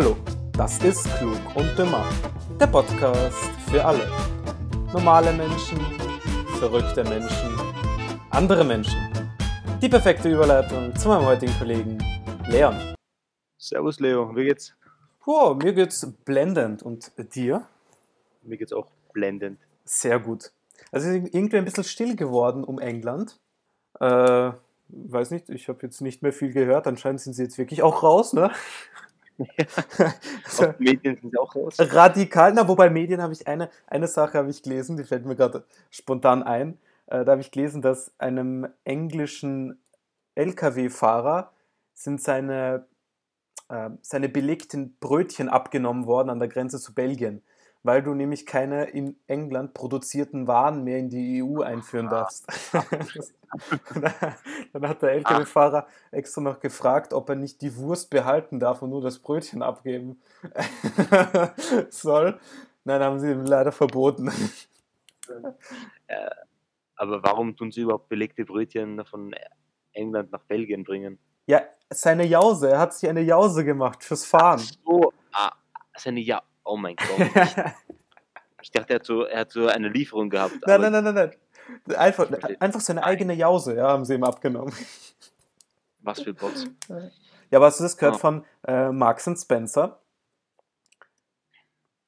Hallo, 0.00 0.16
das 0.52 0.80
ist 0.84 1.12
Klug 1.16 1.40
und 1.56 1.76
Dümmer, 1.76 2.08
der 2.60 2.68
Podcast 2.68 3.50
für 3.68 3.84
alle. 3.84 4.08
Normale 4.92 5.32
Menschen, 5.32 5.80
verrückte 6.60 7.02
Menschen, 7.02 7.58
andere 8.30 8.62
Menschen. 8.62 8.96
Die 9.82 9.88
perfekte 9.88 10.30
Überleitung 10.30 10.94
zu 10.94 11.08
meinem 11.08 11.26
heutigen 11.26 11.52
Kollegen 11.58 11.98
Leon. 12.46 12.94
Servus 13.56 13.98
Leo, 13.98 14.36
wie 14.36 14.44
geht's? 14.44 14.72
Wow, 15.24 15.60
mir 15.60 15.72
geht's 15.72 16.06
blendend 16.24 16.84
und 16.84 17.10
dir? 17.34 17.66
Mir 18.42 18.56
geht's 18.56 18.72
auch 18.72 18.86
blendend. 19.12 19.58
Sehr 19.84 20.20
gut. 20.20 20.52
Also 20.92 21.08
irgendwie 21.08 21.56
ein 21.56 21.64
bisschen 21.64 21.82
still 21.82 22.14
geworden 22.14 22.62
um 22.62 22.78
England. 22.78 23.40
Äh, 23.98 24.52
weiß 24.90 25.32
nicht, 25.32 25.50
ich 25.50 25.68
habe 25.68 25.80
jetzt 25.82 26.02
nicht 26.02 26.22
mehr 26.22 26.32
viel 26.32 26.52
gehört. 26.52 26.86
Anscheinend 26.86 27.20
sind 27.20 27.32
sie 27.32 27.42
jetzt 27.42 27.58
wirklich 27.58 27.82
auch 27.82 28.04
raus, 28.04 28.32
ne? 28.32 28.52
Ja. 29.38 30.74
Medien 30.78 31.16
sind 31.20 31.38
auch 31.38 31.54
raus. 31.54 31.76
Radikal, 31.78 32.52
na, 32.52 32.66
wobei 32.66 32.90
Medien 32.90 33.22
habe 33.22 33.32
ich 33.32 33.46
eine, 33.46 33.70
eine 33.86 34.08
Sache 34.08 34.38
habe 34.38 34.50
ich 34.50 34.62
gelesen, 34.62 34.96
die 34.96 35.04
fällt 35.04 35.24
mir 35.26 35.36
gerade 35.36 35.64
spontan 35.90 36.42
ein. 36.42 36.78
Äh, 37.06 37.24
da 37.24 37.32
habe 37.32 37.40
ich 37.40 37.50
gelesen, 37.50 37.82
dass 37.82 38.12
einem 38.18 38.68
englischen 38.84 39.80
Lkw-Fahrer 40.34 41.52
sind 41.94 42.20
seine, 42.20 42.86
äh, 43.68 43.90
seine 44.02 44.28
belegten 44.28 44.96
Brötchen 45.00 45.48
abgenommen 45.48 46.06
worden 46.06 46.30
an 46.30 46.38
der 46.38 46.48
Grenze 46.48 46.78
zu 46.78 46.94
Belgien, 46.94 47.42
weil 47.88 48.02
du 48.02 48.12
nämlich 48.12 48.44
keine 48.44 48.84
in 48.84 49.16
England 49.28 49.72
produzierten 49.72 50.46
Waren 50.46 50.84
mehr 50.84 50.98
in 50.98 51.08
die 51.08 51.42
EU 51.42 51.62
einführen 51.62 52.10
darfst. 52.10 52.46
Dann 54.74 54.86
hat 54.86 55.00
der 55.00 55.12
Lkw-Fahrer 55.12 55.86
extra 56.10 56.42
noch 56.42 56.60
gefragt, 56.60 57.14
ob 57.14 57.30
er 57.30 57.36
nicht 57.36 57.62
die 57.62 57.74
Wurst 57.78 58.10
behalten 58.10 58.60
darf 58.60 58.82
und 58.82 58.90
nur 58.90 59.00
das 59.00 59.20
Brötchen 59.20 59.62
abgeben 59.62 60.20
soll. 61.88 62.38
Nein, 62.84 63.02
haben 63.02 63.20
sie 63.20 63.30
ihm 63.30 63.46
leider 63.46 63.72
verboten. 63.72 64.30
Äh, 66.08 66.30
aber 66.94 67.22
warum 67.22 67.56
tun 67.56 67.72
sie 67.72 67.80
überhaupt 67.80 68.10
belegte 68.10 68.44
Brötchen 68.44 69.02
von 69.06 69.34
England 69.92 70.30
nach 70.30 70.42
Belgien 70.42 70.84
bringen? 70.84 71.18
Ja, 71.46 71.62
seine 71.88 72.26
Jause. 72.26 72.68
Er 72.72 72.80
hat 72.80 72.92
sich 72.92 73.08
eine 73.08 73.22
Jause 73.22 73.64
gemacht 73.64 74.04
fürs 74.04 74.26
Fahren. 74.26 74.58
So, 74.58 75.10
ah, 75.32 75.52
seine 75.96 76.20
ja. 76.20 76.42
Oh 76.68 76.76
mein 76.76 76.96
Gott. 77.18 77.74
Ich 78.60 78.70
dachte, 78.70 78.92
er 78.92 78.96
hat 78.96 79.06
so, 79.06 79.22
er 79.24 79.40
hat 79.40 79.50
so 79.50 79.66
eine 79.68 79.88
Lieferung 79.88 80.28
gehabt. 80.28 80.54
Nein, 80.66 80.80
nein, 80.82 80.92
nein, 80.92 81.04
nein, 81.04 81.14
nein. 81.14 81.96
Einfach, 81.96 82.30
einfach 82.60 82.80
seine 82.80 83.04
eigene 83.04 83.34
Jause, 83.34 83.76
ja, 83.76 83.88
haben 83.88 84.04
sie 84.04 84.14
ihm 84.14 84.24
abgenommen. 84.24 84.72
Was 86.00 86.20
für 86.20 86.34
Bots. 86.34 86.66
Ja, 87.50 87.58
aber 87.58 87.66
hast 87.66 87.80
du 87.80 87.84
das 87.84 87.96
gehört 87.96 88.16
Ah. 88.16 88.18
von 88.18 88.44
äh, 88.66 88.90
Marks 88.90 89.28
Spencer? 89.40 90.00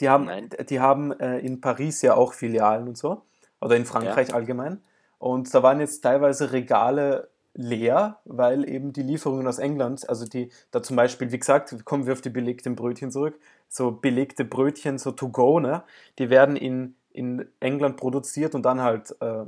Die 0.00 0.08
haben, 0.08 0.24
Nein. 0.26 0.48
die 0.68 0.80
haben 0.80 1.12
äh, 1.20 1.38
in 1.38 1.60
Paris 1.60 2.00
ja 2.02 2.14
auch 2.14 2.32
Filialen 2.32 2.88
und 2.88 2.96
so. 2.98 3.22
Oder 3.60 3.76
in 3.76 3.84
Frankreich 3.84 4.32
allgemein. 4.34 4.82
Und 5.18 5.52
da 5.54 5.62
waren 5.62 5.80
jetzt 5.80 6.00
teilweise 6.00 6.52
Regale 6.52 7.30
leer, 7.54 8.18
weil 8.24 8.68
eben 8.68 8.92
die 8.92 9.02
Lieferungen 9.02 9.46
aus 9.46 9.58
England, 9.58 10.08
also 10.08 10.24
die, 10.26 10.50
da 10.70 10.82
zum 10.82 10.96
Beispiel, 10.96 11.32
wie 11.32 11.38
gesagt, 11.38 11.84
kommen 11.84 12.06
wir 12.06 12.12
auf 12.12 12.20
die 12.20 12.30
belegten 12.30 12.76
Brötchen 12.76 13.10
zurück, 13.10 13.38
so 13.68 13.90
belegte 13.90 14.44
Brötchen, 14.44 14.98
so 14.98 15.10
to 15.12 15.28
go, 15.28 15.58
ne? 15.60 15.82
Die 16.18 16.30
werden 16.30 16.56
in, 16.56 16.94
in 17.12 17.46
England 17.60 17.96
produziert 17.96 18.54
und 18.54 18.62
dann 18.64 18.80
halt 18.80 19.14
äh, 19.20 19.44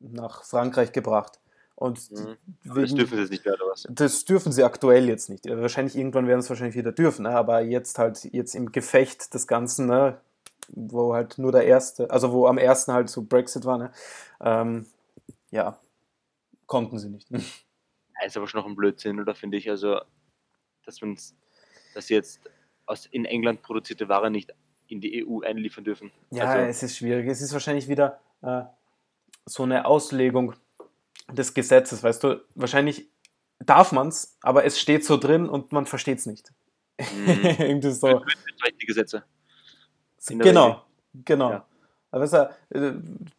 nach 0.00 0.44
Frankreich 0.44 0.92
gebracht. 0.92 1.38
Und 1.76 2.10
Mhm. 2.10 2.36
Aber 2.68 2.80
das 2.82 2.90
wegen- 2.90 2.96
dürfen 2.98 3.14
sie 3.16 3.20
jetzt 3.22 3.30
nicht 3.30 3.44
mehr, 3.46 3.54
oder 3.54 3.70
was? 3.72 3.86
das 3.88 4.24
dürfen 4.26 4.52
sie 4.52 4.62
aktuell 4.64 5.08
jetzt 5.08 5.30
nicht. 5.30 5.46
Wahrscheinlich 5.48 5.96
irgendwann 5.96 6.26
werden 6.26 6.40
es 6.40 6.50
wahrscheinlich 6.50 6.76
wieder 6.76 6.92
dürfen, 6.92 7.22
ne? 7.22 7.30
aber 7.30 7.62
jetzt 7.62 7.98
halt 7.98 8.22
jetzt 8.32 8.54
im 8.54 8.70
Gefecht 8.70 9.32
des 9.32 9.46
Ganzen, 9.46 9.86
ne? 9.86 10.18
wo 10.68 11.14
halt 11.14 11.38
nur 11.38 11.52
der 11.52 11.64
erste, 11.64 12.10
also 12.10 12.32
wo 12.32 12.46
am 12.46 12.58
ersten 12.58 12.92
halt 12.92 13.08
so 13.08 13.22
Brexit 13.22 13.64
war, 13.64 13.78
ne? 13.78 13.90
ähm, 14.42 14.84
ja, 15.50 15.78
konnten 16.70 16.98
sie 16.98 17.10
nicht. 17.10 17.28
Ja, 18.18 18.26
ist 18.26 18.36
aber 18.36 18.46
schon 18.46 18.60
noch 18.60 18.66
ein 18.66 18.76
Blödsinn, 18.76 19.18
oder 19.18 19.34
finde 19.34 19.56
ich? 19.56 19.70
Also, 19.70 19.98
dass 20.84 21.00
man 21.00 21.16
dass 21.94 22.06
sie 22.06 22.12
jetzt 22.12 22.38
aus 22.84 23.06
in 23.06 23.24
England 23.24 23.62
produzierte 23.62 24.10
Ware 24.10 24.30
nicht 24.30 24.52
in 24.88 25.00
die 25.00 25.24
EU 25.24 25.40
einliefern 25.40 25.84
dürfen. 25.84 26.12
Ja, 26.30 26.44
also, 26.44 26.66
es 26.66 26.82
ist 26.82 26.98
schwierig. 26.98 27.26
Es 27.28 27.40
ist 27.40 27.54
wahrscheinlich 27.54 27.88
wieder 27.88 28.20
äh, 28.42 28.64
so 29.46 29.62
eine 29.62 29.86
Auslegung 29.86 30.54
des 31.32 31.54
Gesetzes, 31.54 32.02
weißt 32.02 32.22
du, 32.24 32.44
wahrscheinlich 32.54 33.08
darf 33.58 33.90
man 33.92 34.08
es, 34.08 34.36
aber 34.42 34.66
es 34.66 34.78
steht 34.78 35.02
so 35.06 35.16
drin 35.16 35.48
und 35.48 35.72
man 35.72 35.86
versteht 35.86 36.18
es 36.18 36.26
nicht. 36.26 36.52
Mhm. 36.98 37.26
Irgendwie 37.58 37.90
so. 37.90 38.22
Gesetze. 38.86 39.24
Genau, 40.28 40.84
genau. 41.14 41.50
Ja. 41.52 41.66
Weißt 42.12 42.32
du, 42.32 42.50
äh, 42.70 42.92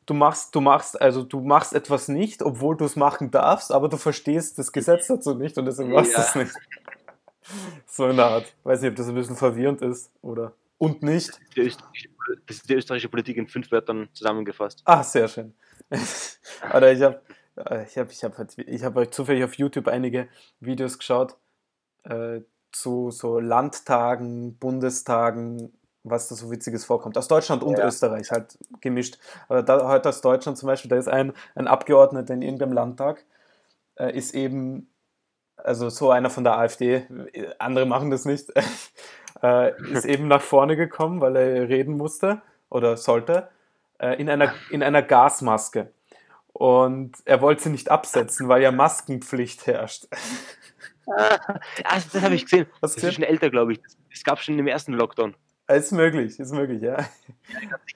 du 0.06 0.14
machst, 0.14 0.56
du 0.56 0.62
machst, 0.62 1.02
also 1.02 1.24
du 1.24 1.42
machst 1.42 1.74
etwas 1.74 2.08
nicht, 2.08 2.42
obwohl 2.42 2.78
du 2.78 2.86
es 2.86 2.96
machen 2.96 3.30
darfst, 3.32 3.72
aber 3.72 3.90
du 3.90 3.98
verstehst 3.98 4.58
das 4.60 4.72
Gesetz 4.72 5.08
dazu 5.08 5.34
nicht 5.36 5.58
und 5.58 5.66
deswegen 5.66 5.92
machst 5.92 6.14
du 6.14 6.18
Ja. 6.20 6.24
es 6.28 6.36
nicht. 6.36 6.54
So 7.86 8.08
in 8.08 8.16
der 8.16 8.28
Art. 8.28 8.54
Weiß 8.64 8.82
nicht, 8.82 8.92
ob 8.92 8.96
das 8.96 9.10
ein 9.10 9.16
bisschen 9.16 9.36
verwirrend 9.36 9.82
ist 9.82 10.10
oder 10.22 10.54
und 10.78 11.04
nicht. 11.04 11.40
Das 11.58 11.78
ist 12.48 12.70
die 12.70 12.74
österreichische 12.76 13.10
Politik 13.10 13.38
in 13.38 13.48
fünf 13.48 13.72
Wörtern 13.72 14.08
zusammengefasst. 14.14 14.82
Ah, 14.86 15.04
sehr 15.04 15.28
schön. 15.28 15.54
Oder 16.74 16.92
ich 16.94 17.02
habe 17.02 17.20
ich 17.86 17.98
hab, 17.98 18.10
ich 18.12 18.24
hab, 18.24 18.38
halt- 18.38 18.58
ich 18.58 18.84
hab 18.84 18.96
halt 18.96 19.14
zufällig 19.14 19.44
auf 19.44 19.56
YouTube 19.56 19.88
einige 19.90 20.28
Videos 20.62 20.98
geschaut 20.98 21.36
äh, 22.04 22.40
zu 22.72 23.12
so 23.12 23.40
Landtagen, 23.40 24.56
Bundestagen, 24.58 25.74
was 26.04 26.28
da 26.28 26.36
so 26.36 26.50
Witziges 26.52 26.86
vorkommt. 26.86 27.18
Aus 27.18 27.28
Deutschland 27.28 27.64
und 27.64 27.78
Ja. 27.78 27.86
Österreich 27.86 28.32
halt 28.32 28.58
gemischt. 28.82 29.18
Aber 29.48 29.64
da, 29.64 29.88
heute 29.88 30.10
aus 30.10 30.22
Deutschland 30.22 30.58
zum 30.58 30.68
Beispiel, 30.68 30.90
da 30.90 30.98
ist 30.98 31.08
ein, 31.08 31.34
ein 31.56 31.68
Abgeordneter 31.68 32.34
in 32.34 32.42
irgendeinem 32.42 32.74
Landtag, 32.74 33.24
äh, 33.96 34.16
ist 34.16 34.34
eben, 34.34 34.90
also 35.58 35.90
so 35.90 36.10
einer 36.12 36.30
von 36.30 36.44
der 36.44 36.58
AfD, 36.58 37.06
äh, 37.34 37.50
andere 37.60 37.86
machen 37.86 38.10
das 38.10 38.26
nicht, 38.26 38.52
äh, 39.44 39.80
ist 39.92 40.06
eben 40.06 40.28
nach 40.28 40.42
vorne 40.42 40.76
gekommen, 40.76 41.22
weil 41.22 41.36
er 41.36 41.70
reden 41.70 41.98
musste 41.98 42.42
oder 42.70 42.98
sollte, 42.98 43.50
äh, 44.00 44.20
in, 44.20 44.30
einer, 44.30 44.54
in 44.72 44.82
einer 44.82 45.04
Gasmaske. 45.04 45.92
Und 46.54 47.16
er 47.26 47.42
wollte 47.42 47.64
sie 47.64 47.70
nicht 47.70 47.90
absetzen, 47.90 48.50
weil 48.50 48.62
ja 48.62 48.72
Maskenpflicht 48.72 49.68
herrscht. 49.68 50.08
Ah, 51.08 51.38
das, 51.84 52.10
das 52.10 52.22
habe 52.22 52.36
ich 52.36 52.44
gesehen. 52.44 52.68
Das 52.82 52.96
ist 52.96 53.14
schon 53.14 53.24
älter, 53.24 53.50
glaube 53.50 53.74
ich. 53.74 53.82
Es 54.12 54.24
gab 54.24 54.40
schon 54.40 54.60
im 54.60 54.68
ersten 54.68 54.94
Lockdown. 54.94 55.36
Ist 55.76 55.92
möglich, 55.92 56.40
ist 56.40 56.52
möglich, 56.54 56.82
ja. 56.82 56.98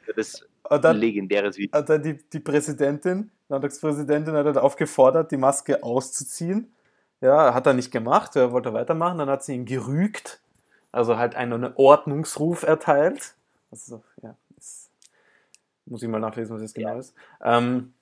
Das 0.08 0.18
ist 0.18 0.48
Und 0.64 0.72
ein 0.72 0.82
dann, 0.82 0.98
legendäres 0.98 1.58
Video. 1.58 1.78
hat 1.78 1.90
dann 1.90 2.02
die, 2.04 2.18
die 2.30 2.40
Präsidentin, 2.40 3.32
Landtagspräsidentin, 3.50 4.34
hat 4.36 4.46
dann 4.46 4.58
aufgefordert, 4.58 5.32
die 5.32 5.38
Maske 5.38 5.84
auszuziehen. 5.84 6.74
Ja, 7.22 7.54
hat 7.54 7.66
er 7.66 7.74
nicht 7.74 7.92
gemacht, 7.92 8.36
er 8.36 8.52
wollte 8.52 8.74
weitermachen, 8.74 9.18
dann 9.20 9.30
hat 9.30 9.44
sie 9.44 9.54
ihn 9.56 9.66
gerügt, 9.66 10.42
also 10.92 11.18
halt 11.18 11.36
einen 11.36 11.74
Ordnungsruf 11.76 12.64
erteilt. 12.64 13.36
Also, 13.72 14.04
ja, 14.22 14.36
das 14.56 14.90
muss 15.86 16.04
ich 16.04 16.10
mal 16.10 16.20
nachlesen, 16.20 16.56
was 16.56 16.62
das 16.62 16.74
genau 16.74 16.90
Ja. 16.94 17.00
ist. 17.00 17.14
Ähm, 17.44 17.94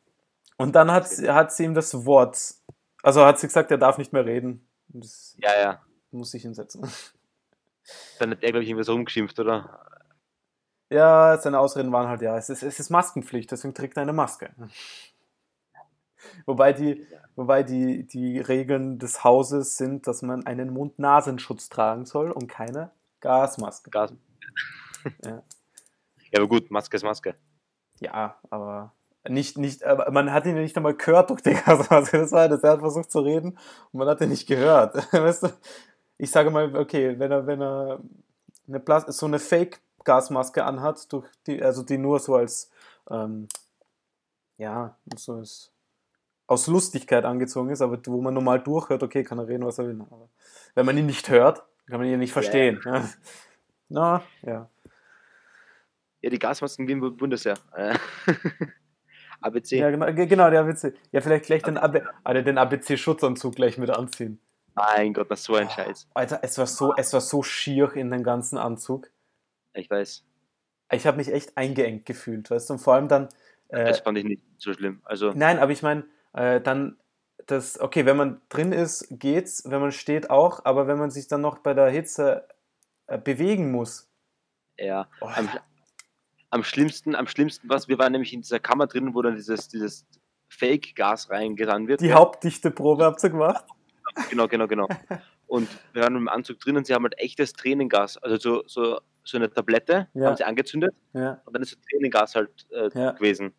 und 0.57 0.75
dann 0.75 0.91
hat, 0.91 1.07
sie- 1.07 1.29
hat 1.29 1.51
sie 1.53 1.63
ihm 1.65 1.73
das 1.73 2.05
Wort, 2.05 2.55
also 3.01 3.25
hat 3.25 3.39
sie 3.39 3.47
gesagt, 3.47 3.71
er 3.71 3.77
darf 3.77 3.97
nicht 3.97 4.13
mehr 4.13 4.25
reden. 4.25 4.65
Und 4.93 5.03
Das 5.03 5.35
Ja, 5.39 5.59
ja. 5.61 5.81
muss 6.11 6.33
ich 6.33 6.41
hinsetzen. 6.43 6.81
Dann 8.19 8.31
hat 8.31 8.43
er, 8.43 8.51
glaube 8.51 8.63
ich, 8.63 8.69
irgendwas 8.69 8.89
rumgeschimpft, 8.89 9.39
oder? 9.39 9.85
Ja, 10.89 11.37
seine 11.37 11.59
Ausreden 11.59 11.91
waren 11.91 12.07
halt, 12.07 12.21
ja, 12.21 12.37
es 12.37 12.49
ist, 12.49 12.61
es 12.63 12.79
ist 12.79 12.89
Maskenpflicht, 12.89 13.51
deswegen 13.51 13.73
trägt 13.73 13.97
er 13.97 14.03
eine 14.03 14.13
Maske. 14.13 14.53
Wobei 16.45 16.71
die, 16.71 17.05
wobei 17.35 17.63
die, 17.63 18.07
die 18.07 18.39
Regeln 18.39 18.97
des 18.97 19.23
Hauses 19.23 19.75
sind, 19.77 20.07
dass 20.07 20.21
man 20.21 20.45
einen 20.45 20.71
Mund-Nasenschutz 20.71 21.69
tragen 21.69 22.05
soll 22.05 22.31
und 22.31 22.47
keine 22.47 22.91
Gasmaske. 23.19 23.89
Gas. 23.89 24.13
Ja. 25.25 25.43
Ja, 26.31 26.39
aber 26.39 26.47
gut, 26.47 26.71
Maske 26.71 26.97
ist 26.97 27.03
Maske. 27.03 27.35
Ja, 27.99 28.39
aber 28.49 28.91
nicht, 29.29 29.55
nicht, 29.59 29.83
aber 29.83 30.09
man 30.09 30.33
hat 30.33 30.47
ihn 30.47 30.55
nicht 30.55 30.75
einmal 30.75 30.95
gehört 30.95 31.29
durch 31.29 31.41
die 31.41 31.53
Gasmaske. 31.65 32.17
Das 32.17 32.31
war 32.31 32.49
das. 32.49 32.63
Er 32.63 32.71
hat 32.71 32.79
versucht 32.79 33.11
zu 33.11 33.19
reden 33.19 33.59
und 33.91 33.99
man 33.99 34.07
hat 34.07 34.19
ihn 34.21 34.29
nicht 34.29 34.47
gehört. 34.47 34.95
Weißt 35.13 35.43
du? 35.43 35.49
Ich 36.23 36.31
sage 36.31 36.49
mal, 36.51 36.73
okay, 36.77 37.19
wenn 37.19 37.31
er, 37.31 37.45
wenn 37.47 37.61
er 37.61 37.99
eine 38.67 38.79
Plas 38.79 39.05
so 39.17 39.25
eine 39.25 39.39
Fake-Gasmaske 39.39 40.63
anhat, 40.63 41.11
durch 41.11 41.25
die, 41.45 41.61
also 41.61 41.83
die 41.83 41.97
nur 41.97 42.17
so 42.19 42.35
als, 42.35 42.71
ähm, 43.09 43.49
ja, 44.57 44.95
so 45.17 45.33
als, 45.33 45.73
aus 46.47 46.67
Lustigkeit 46.67 47.25
angezogen 47.25 47.69
ist, 47.71 47.81
aber 47.81 47.99
wo 48.05 48.21
man 48.21 48.33
normal 48.33 48.61
durchhört, 48.61 49.03
okay, 49.03 49.23
kann 49.25 49.37
er 49.37 49.49
reden, 49.49 49.65
was 49.65 49.79
er 49.79 49.87
will. 49.87 49.99
Aber 50.09 50.29
wenn 50.75 50.85
man 50.85 50.97
ihn 50.97 51.07
nicht 51.07 51.27
hört, 51.29 51.63
kann 51.89 51.99
man 51.99 52.07
ihn 52.07 52.19
nicht 52.19 52.31
verstehen. 52.31 52.79
Ja. 52.85 53.09
Na, 53.89 54.23
ja. 54.43 54.69
Ja, 56.21 56.29
die 56.29 56.39
Gasmasken 56.39 56.87
wie 56.87 56.93
im 56.93 57.17
Bundesheer. 57.17 57.55
ABC. 59.41 59.75
Ja, 59.77 59.89
genau, 59.91 60.05
ge- 60.13 60.27
genau, 60.27 60.49
der 60.49 60.61
ABC. 60.61 60.93
Ja, 61.11 61.19
vielleicht 61.19 61.47
gleich 61.47 61.63
den, 61.63 61.77
AB, 61.77 62.01
also 62.23 62.41
den 62.41 62.57
ABC-Schutzanzug 62.57 63.55
gleich 63.55 63.77
mit 63.77 63.89
anziehen. 63.89 64.39
Mein 64.75 65.13
Gott, 65.13 65.29
das 65.29 65.41
ist 65.41 65.45
so 65.45 65.55
ein 65.55 65.69
Scheiß. 65.69 66.07
Alter, 66.13 66.39
es 66.41 66.57
war 66.57 66.67
so, 66.67 66.93
es 66.95 67.13
war 67.13 67.21
so 67.21 67.43
schier 67.43 67.93
in 67.93 68.09
dem 68.11 68.23
ganzen 68.23 68.57
Anzug. 68.57 69.09
Ich 69.73 69.89
weiß. 69.89 70.23
Ich 70.91 71.07
habe 71.07 71.17
mich 71.17 71.31
echt 71.31 71.57
eingeengt 71.57 72.05
gefühlt, 72.05 72.49
weißt 72.51 72.69
du, 72.69 72.73
und 72.73 72.79
vor 72.79 72.93
allem 72.95 73.07
dann, 73.07 73.29
äh, 73.69 73.85
Das 73.85 73.99
fand 73.99 74.17
ich 74.17 74.25
nicht 74.25 74.43
so 74.57 74.73
schlimm. 74.73 75.01
Also, 75.05 75.31
nein, 75.33 75.59
aber 75.59 75.71
ich 75.71 75.81
meine, 75.81 76.05
äh, 76.33 76.61
dann, 76.61 76.97
das, 77.45 77.79
okay, 77.79 78.05
wenn 78.05 78.17
man 78.17 78.41
drin 78.49 78.71
ist, 78.71 79.07
geht's, 79.09 79.63
wenn 79.69 79.81
man 79.81 79.91
steht 79.91 80.29
auch, 80.29 80.65
aber 80.65 80.87
wenn 80.87 80.97
man 80.97 81.11
sich 81.11 81.27
dann 81.27 81.41
noch 81.41 81.59
bei 81.59 81.73
der 81.73 81.89
Hitze 81.89 82.47
äh, 83.07 83.17
bewegen 83.17 83.71
muss, 83.71 84.09
ja. 84.77 85.07
oh, 85.21 85.27
Am, 85.27 85.49
am 86.49 86.63
schlimmsten, 86.63 87.15
am 87.15 87.27
schlimmsten 87.27 87.69
was, 87.69 87.87
wir 87.87 87.97
waren 87.97 88.11
nämlich 88.11 88.33
in 88.33 88.41
dieser 88.41 88.59
Kammer 88.59 88.87
drin, 88.87 89.13
wo 89.13 89.21
dann 89.21 89.35
dieses, 89.35 89.67
dieses 89.69 90.05
Fake-Gas 90.49 91.29
reingerannt 91.29 91.87
wird. 91.87 92.01
die 92.01 92.07
gell? 92.07 92.15
Hauptdichteprobe 92.15 93.05
habt 93.05 93.23
ihr 93.23 93.31
gemacht? 93.31 93.65
Genau, 94.29 94.47
genau, 94.47 94.67
genau. 94.67 94.87
Und 95.47 95.67
wir 95.93 96.03
waren 96.03 96.13
dem 96.13 96.27
Anzug 96.29 96.59
drin 96.59 96.77
und 96.77 96.85
sie 96.87 96.93
haben 96.93 97.03
halt 97.03 97.17
echtes 97.19 97.53
Tränengas, 97.53 98.17
also 98.17 98.37
so, 98.37 98.63
so, 98.67 98.99
so 99.23 99.37
eine 99.37 99.51
Tablette, 99.51 100.07
Ja. 100.13 100.27
haben 100.27 100.37
sie 100.37 100.43
angezündet 100.45 100.93
Ja, 101.13 101.41
und 101.45 101.53
dann 101.53 101.61
ist 101.61 101.71
so 101.71 101.77
Tränengas 101.89 102.35
halt 102.35 102.67
äh, 102.71 102.89
Ja. 102.93 103.11
gewesen. 103.11 103.53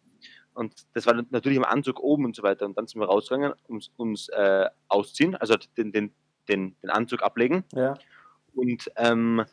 Und 0.54 0.72
das 0.94 1.06
war 1.06 1.14
natürlich 1.30 1.56
im 1.58 1.64
Anzug 1.64 1.98
oben 2.00 2.24
und 2.26 2.36
so 2.36 2.42
weiter. 2.44 2.64
Und 2.64 2.78
dann 2.78 2.86
sind 2.86 3.00
wir 3.00 3.06
rausgegangen, 3.06 3.52
uns, 3.66 3.90
uns 3.96 4.28
äh, 4.28 4.68
ausziehen, 4.88 5.34
also 5.34 5.56
den, 5.76 5.90
den, 5.92 6.14
den, 6.48 6.76
den 6.80 6.90
Anzug 6.90 7.22
ablegen. 7.22 7.64
ja. 7.72 7.94
Und 8.54 8.88
ähm, 8.96 9.44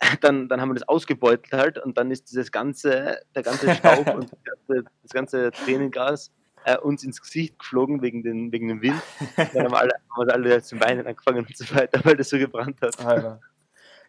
dann, 0.20 0.48
dann 0.48 0.60
haben 0.60 0.70
wir 0.70 0.74
das 0.74 0.88
ausgebeutelt 0.88 1.52
halt 1.52 1.78
und 1.78 1.96
dann 1.98 2.10
ist 2.10 2.30
dieses 2.30 2.50
ganze, 2.52 3.20
der 3.34 3.42
ganze 3.42 3.74
Staub 3.74 4.06
und 4.14 4.30
das 4.32 4.42
ganze, 4.44 4.84
das 5.02 5.10
ganze 5.12 5.50
Tränengas 5.52 6.30
äh, 6.64 6.76
uns 6.78 7.04
ins 7.04 7.20
Gesicht 7.20 7.58
geflogen 7.58 8.02
wegen, 8.02 8.22
den, 8.22 8.52
wegen 8.52 8.68
dem 8.68 8.82
Wind. 8.82 9.02
Dann 9.36 9.64
haben 9.64 9.74
alle, 9.74 9.92
haben 10.16 10.30
alle 10.30 10.62
zum 10.62 10.80
Weinen 10.80 11.06
angefangen 11.06 11.46
und 11.46 11.56
so 11.56 11.74
weiter, 11.74 12.00
weil 12.04 12.16
das 12.16 12.28
so 12.28 12.38
gebrannt 12.38 12.80
hat. 12.82 13.04
Alter. 13.04 13.40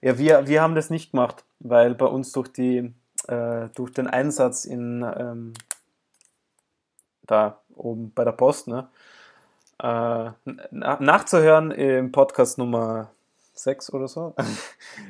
Ja, 0.01 0.17
wir, 0.17 0.47
wir 0.47 0.61
haben 0.61 0.75
das 0.75 0.89
nicht 0.89 1.11
gemacht, 1.11 1.45
weil 1.59 1.93
bei 1.93 2.07
uns 2.07 2.31
durch, 2.31 2.47
die, 2.47 2.93
äh, 3.27 3.69
durch 3.75 3.91
den 3.91 4.07
Einsatz 4.07 4.65
in 4.65 5.05
ähm, 5.17 5.53
da 7.31 7.61
oben 7.75 8.11
bei 8.13 8.23
der 8.23 8.33
Post, 8.33 8.67
ne, 8.67 8.89
äh, 9.79 10.31
na, 10.71 10.97
nachzuhören 10.99 11.71
im 11.71 12.11
Podcast 12.11 12.57
Nummer 12.57 13.11
6 13.63 13.93
oder 13.93 14.07
so, 14.07 14.35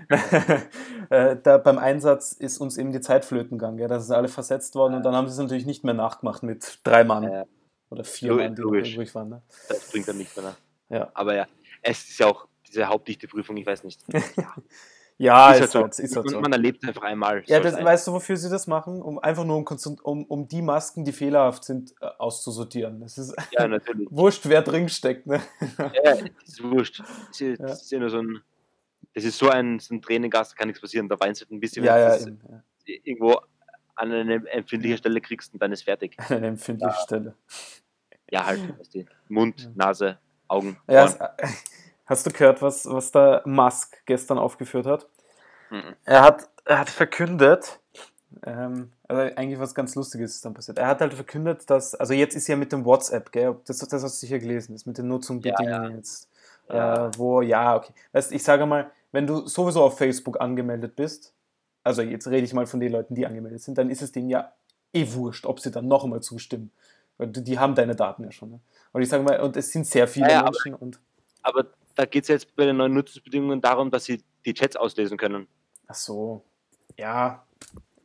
äh, 1.09 1.38
da 1.42 1.57
beim 1.57 1.77
Einsatz 1.77 2.31
ist 2.33 2.59
uns 2.59 2.77
eben 2.77 2.92
die 2.92 3.01
Zeit 3.01 3.25
flöten 3.25 3.57
gegangen, 3.57 3.80
ja, 3.80 3.88
da 3.88 4.00
sind 4.00 4.15
alle 4.15 4.27
versetzt 4.27 4.75
worden 4.75 4.95
und 4.95 5.03
dann 5.03 5.15
haben 5.15 5.27
sie 5.27 5.33
es 5.33 5.39
natürlich 5.39 5.65
nicht 5.65 5.83
mehr 5.83 5.94
nachgemacht 5.94 6.44
mit 6.44 6.80
drei 6.83 7.03
Mann 7.03 7.24
Äh, 7.24 7.45
oder 7.89 8.03
vier 8.03 8.33
Mann, 8.36 8.56
die 8.56 8.62
logisch. 8.62 8.94
übrig 8.94 9.13
waren. 9.15 9.30
Ne? 9.30 9.42
das 9.68 9.92
bringt 9.92 10.07
dann 10.07 10.18
nichts 10.18 10.36
mehr. 10.38 10.56
Ja. 10.89 11.09
Aber 11.13 11.36
ja, 11.36 11.48
es 11.81 12.07
ist 12.09 12.19
ja 12.19 12.27
auch 12.27 12.48
diese 12.68 12.88
hauptdichte 12.88 13.27
Prüfung, 13.27 13.57
ich 13.57 13.65
weiß 13.65 13.83
nicht. 13.83 14.01
Ja, 14.38 14.54
ist 15.21 15.59
ist, 15.59 15.75
halt 15.75 15.83
halt, 15.83 15.94
so. 15.95 16.03
ist 16.03 16.15
halt 16.15 16.25
Und 16.25 16.31
so. 16.31 16.39
Man 16.41 16.51
erlebt 16.51 16.85
einfach 16.88 17.03
einmal. 17.03 17.44
Ja, 17.45 17.59
das, 17.59 17.75
weißt 17.75 18.07
du, 18.07 18.13
wofür 18.13 18.38
sie 18.38 18.50
das 18.50 18.68
machen? 18.68 19.01
Um 19.01 19.19
einfach 19.19 19.44
nur 19.45 19.57
um, 19.57 19.65
um, 20.03 20.25
um 20.25 20.47
die 20.47 20.62
Masken, 20.62 21.03
die 21.06 21.12
fehlerhaft 21.12 21.63
sind, 21.63 21.94
äh, 22.01 22.06
auszusortieren. 22.18 23.01
Es 23.03 23.18
ist 23.18 23.35
ja, 23.51 23.68
natürlich. 23.68 24.07
wurscht, 24.12 24.47
wer 24.50 24.62
drin 24.62 24.89
steckt. 24.89 25.27
Ne? 25.27 25.41
Ja, 25.77 25.91
ja, 26.03 26.15
das 26.15 26.47
ist 26.47 26.63
wurscht. 26.63 27.00
Das 27.01 27.41
ist, 27.41 27.59
Ja. 27.59 27.68
das 27.68 27.81
ist 27.83 27.91
ja 27.91 28.00
nur 28.00 28.09
so 28.09 28.19
ein. 28.21 28.41
Das 29.13 29.23
ist 29.25 29.38
so 29.38 29.50
ein, 29.50 29.79
so 29.79 29.94
ein 29.94 30.01
Tränengas, 30.01 30.50
da 30.51 30.56
kann 30.56 30.68
nichts 30.68 30.81
passieren. 30.81 31.09
Da 31.09 31.19
weinst 31.19 31.41
du 31.41 31.45
halt 31.45 31.51
ein 31.51 31.59
bisschen, 31.59 31.83
Ja, 31.83 31.95
wenn 31.95 32.01
ja, 32.01 32.07
du 32.07 32.13
das 32.18 32.27
eben, 32.27 32.39
ja. 32.50 32.63
irgendwo 33.03 33.41
an 33.95 34.12
eine 34.12 34.35
empfindliche 34.51 34.97
Stelle 34.97 35.19
kriegst 35.21 35.53
und 35.53 35.62
dann 35.62 35.71
ist 35.73 35.83
fertig. 35.83 36.15
An 36.18 36.38
einer 36.38 36.47
empfindlichen 36.47 36.95
Stelle. 37.03 37.35
Ja, 38.29 38.45
halt, 38.45 38.79
weißt 38.79 38.95
du, 38.95 39.06
Mund, 39.27 39.69
Nase, 39.75 40.18
Augen, 40.47 40.77
Ja, 40.89 41.03
Ohren. 41.06 41.15
es- 41.38 41.50
hast 42.06 42.25
du 42.25 42.31
gehört, 42.31 42.62
was, 42.62 42.85
was 42.85 43.12
der 43.12 43.41
Musk 43.45 43.97
gestern 44.06 44.38
aufgeführt 44.38 44.85
hat? 44.85 45.07
Mhm. 45.71 45.95
Er 46.06 46.21
hat, 46.21 46.50
er 46.65 46.79
hat 46.79 46.89
verkündet, 46.89 47.79
ähm, 48.45 48.91
also 49.07 49.21
eigentlich 49.35 49.59
was 49.59 49.73
ganz 49.73 49.95
Lustiges 49.95 50.35
ist 50.35 50.45
dann 50.45 50.53
passiert. 50.53 50.77
Er 50.77 50.88
hat 50.88 51.01
halt 51.01 51.13
verkündet, 51.13 51.69
dass, 51.69 51.95
also 51.95 52.13
jetzt 52.13 52.35
ist 52.35 52.47
ja 52.47 52.56
mit 52.56 52.71
dem 52.71 52.85
WhatsApp, 52.85 53.31
gell, 53.31 53.56
das, 53.65 53.77
das 53.79 53.91
hast 54.03 54.03
du 54.03 54.25
sicher 54.25 54.39
gelesen, 54.39 54.73
das 54.73 54.85
mit 54.85 54.97
den 54.97 55.07
Nutzungsbedingungen 55.07 55.95
jetzt. 55.95 56.29
Ja. 56.69 57.07
Äh, 57.07 57.12
wo, 57.18 57.41
ja, 57.41 57.75
okay. 57.75 57.94
Weißt 58.12 58.31
ich 58.31 58.44
sage 58.44 58.65
mal, 58.65 58.91
wenn 59.12 59.27
du 59.27 59.47
sowieso 59.47 59.83
auf 59.83 59.97
Facebook 59.97 60.39
angemeldet 60.39 60.95
bist, 60.95 61.33
also 61.83 62.01
jetzt 62.01 62.27
rede 62.27 62.45
ich 62.45 62.53
mal 62.53 62.68
von 62.68 62.79
den 62.79 62.91
Leuten, 62.91 63.15
die 63.15 63.25
angemeldet 63.25 63.62
sind, 63.62 63.77
dann 63.77 63.89
ist 63.89 64.01
es 64.01 64.12
denen 64.12 64.29
ja 64.29 64.53
eh 64.94 65.12
wurscht, 65.13 65.45
ob 65.45 65.59
sie 65.59 65.71
dann 65.71 65.88
noch 65.88 66.03
einmal 66.03 66.21
zustimmen. 66.21 66.71
Weil 67.18 67.27
die 67.27 67.59
haben 67.59 67.75
deine 67.75 67.95
Daten 67.95 68.23
ja 68.23 68.31
schon. 68.31 68.51
Ne? 68.51 68.59
Und 68.94 69.01
ich 69.01 69.09
sage 69.09 69.23
mal, 69.23 69.39
und 69.41 69.57
es 69.57 69.71
sind 69.71 69.88
sehr 69.88 70.07
viele 70.07 70.27
Ja, 70.27 70.31
ja, 70.31 70.39
aber- 70.41 70.51
Menschen 70.51 70.75
und. 70.75 71.00
Aber 71.44 71.65
da 71.95 72.06
geht 72.06 72.23
es 72.23 72.29
jetzt 72.29 72.56
bei 72.56 72.65
den 72.65 72.77
neuen 72.77 72.94
Nutzungsbedingungen 72.94 73.62
darum, 73.62 73.89
dass 73.89 74.06
sie 74.06 74.23
die 74.45 74.53
Chats 74.53 74.75
auslesen 74.75 75.18
können. 75.18 75.47
Ach 75.91 75.95
so. 75.95 76.41
Ja, 76.97 77.45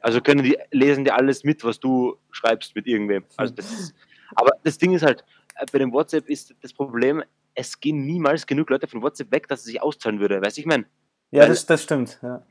Also 0.00 0.20
können 0.20 0.42
die, 0.42 0.58
lesen 0.72 1.04
die 1.04 1.10
alles 1.12 1.44
mit, 1.44 1.62
was 1.64 1.78
du 1.78 2.16
schreibst 2.32 2.74
mit 2.74 2.86
irgendwem. 2.88 3.24
Also 3.36 3.54
das 3.54 3.70
ist, 3.72 3.94
aber 4.34 4.50
das 4.64 4.76
Ding 4.78 4.92
ist 4.92 5.02
halt, 5.04 5.24
äh, 5.56 5.66
bei 5.72 5.78
dem 5.78 5.92
WhatsApp 5.92 6.28
ist 6.28 6.52
das 6.62 6.72
Problem, 6.72 7.22
es 7.54 7.78
gehen 7.80 8.04
niemals 8.06 8.46
genug 8.46 8.70
Leute 8.70 8.86
von 8.88 9.02
WhatsApp 9.02 9.30
weg, 9.30 9.46
dass 9.48 9.60
es 9.60 9.66
sich 9.66 9.80
auszahlen 9.80 10.18
würde. 10.20 10.40
Weißt 10.42 10.56
du, 10.56 10.60
ich 10.62 10.66
meine, 10.66 10.84
ja 11.30 11.42
Weil- 11.42 11.48
das, 11.48 11.64
das 11.66 11.82
stimmt. 11.84 12.18
Ja. 12.22 12.42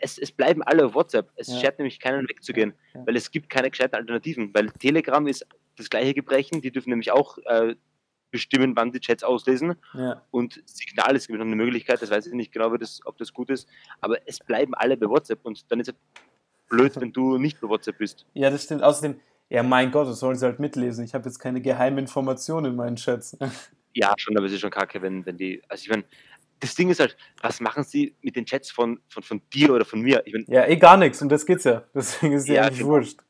es, 0.00 0.16
es 0.18 0.32
bleiben 0.32 0.62
alle 0.62 0.86
auf 0.86 0.94
WhatsApp. 0.94 1.30
Es 1.36 1.48
Ja. 1.48 1.58
schert 1.60 1.78
nämlich 1.78 2.00
keinen 2.00 2.26
wegzugehen, 2.28 2.72
Ja. 2.94 3.06
weil 3.06 3.16
es 3.16 3.30
gibt 3.30 3.50
keine 3.50 3.70
gescheiten 3.70 3.96
Alternativen. 3.96 4.52
Weil 4.54 4.70
Telegram 4.72 5.26
ist 5.26 5.46
das 5.76 5.90
gleiche 5.90 6.14
Gebrechen, 6.14 6.62
die 6.62 6.70
dürfen 6.70 6.88
nämlich 6.90 7.10
auch 7.12 7.36
äh, 7.46 7.74
bestimmen, 8.34 8.74
wann 8.74 8.90
die 8.90 8.98
Chats 8.98 9.22
auslesen. 9.22 9.76
Ja. 9.94 10.20
Und 10.32 10.60
Signal 10.66 11.14
ist 11.14 11.30
noch 11.30 11.40
eine 11.40 11.54
Möglichkeit, 11.54 12.02
das 12.02 12.10
weiß 12.10 12.26
ich 12.26 12.32
nicht 12.32 12.50
genau, 12.52 12.72
ob 13.04 13.16
das 13.18 13.32
gut 13.32 13.48
ist, 13.48 13.68
aber 14.00 14.18
es 14.26 14.40
bleiben 14.40 14.74
alle 14.74 14.96
bei 14.96 15.08
WhatsApp 15.08 15.38
und 15.44 15.70
dann 15.70 15.78
ist 15.78 15.88
es 15.90 15.94
blöd, 16.68 17.00
wenn 17.00 17.12
du 17.12 17.38
nicht 17.38 17.60
bei 17.60 17.68
WhatsApp 17.68 17.98
bist. 17.98 18.26
ja, 18.34 18.50
das 18.50 18.64
stimmt. 18.64 18.82
Außerdem, 18.82 19.20
ja, 19.50 19.62
mein 19.62 19.92
Gott, 19.92 20.08
das 20.08 20.18
sollen 20.18 20.36
sie 20.36 20.44
halt 20.46 20.58
mitlesen. 20.58 21.04
Ich 21.04 21.14
habe 21.14 21.26
jetzt 21.26 21.38
keine 21.38 21.60
geheimen 21.60 21.98
Informationen 21.98 22.66
in 22.72 22.76
meinen 22.76 22.96
Chats. 22.96 23.38
Ja, 23.96 24.12
schon, 24.16 24.36
aber 24.36 24.46
es 24.46 24.52
ist 24.52 24.58
schon 24.60 24.72
kacke, 24.72 25.00
wenn, 25.02 25.24
wenn 25.24 25.36
die, 25.36 25.62
also 25.68 25.82
ich 25.82 25.88
meine, 25.88 26.02
das 26.58 26.74
Ding 26.74 26.90
ist 26.90 26.98
halt, 26.98 27.16
was 27.40 27.60
machen 27.60 27.84
sie 27.84 28.16
mit 28.22 28.34
den 28.34 28.44
Chats 28.44 28.72
von, 28.72 28.98
von, 29.08 29.22
von 29.22 29.40
dir 29.52 29.72
oder 29.72 29.84
von 29.84 30.00
mir? 30.00 30.20
Ich 30.26 30.32
meine, 30.32 30.46
Ja, 30.48 30.66
eh 30.66 30.74
gar 30.74 30.96
nichts. 30.96 31.22
Und 31.22 31.28
das 31.28 31.46
geht's 31.46 31.62
ja. 31.62 31.84
Deswegen 31.94 32.32
ist 32.34 32.48
ja 32.48 32.54
Ja, 32.54 32.62
eigentlich 32.62 32.78
genau. 32.80 32.90
wurscht. 32.90 33.20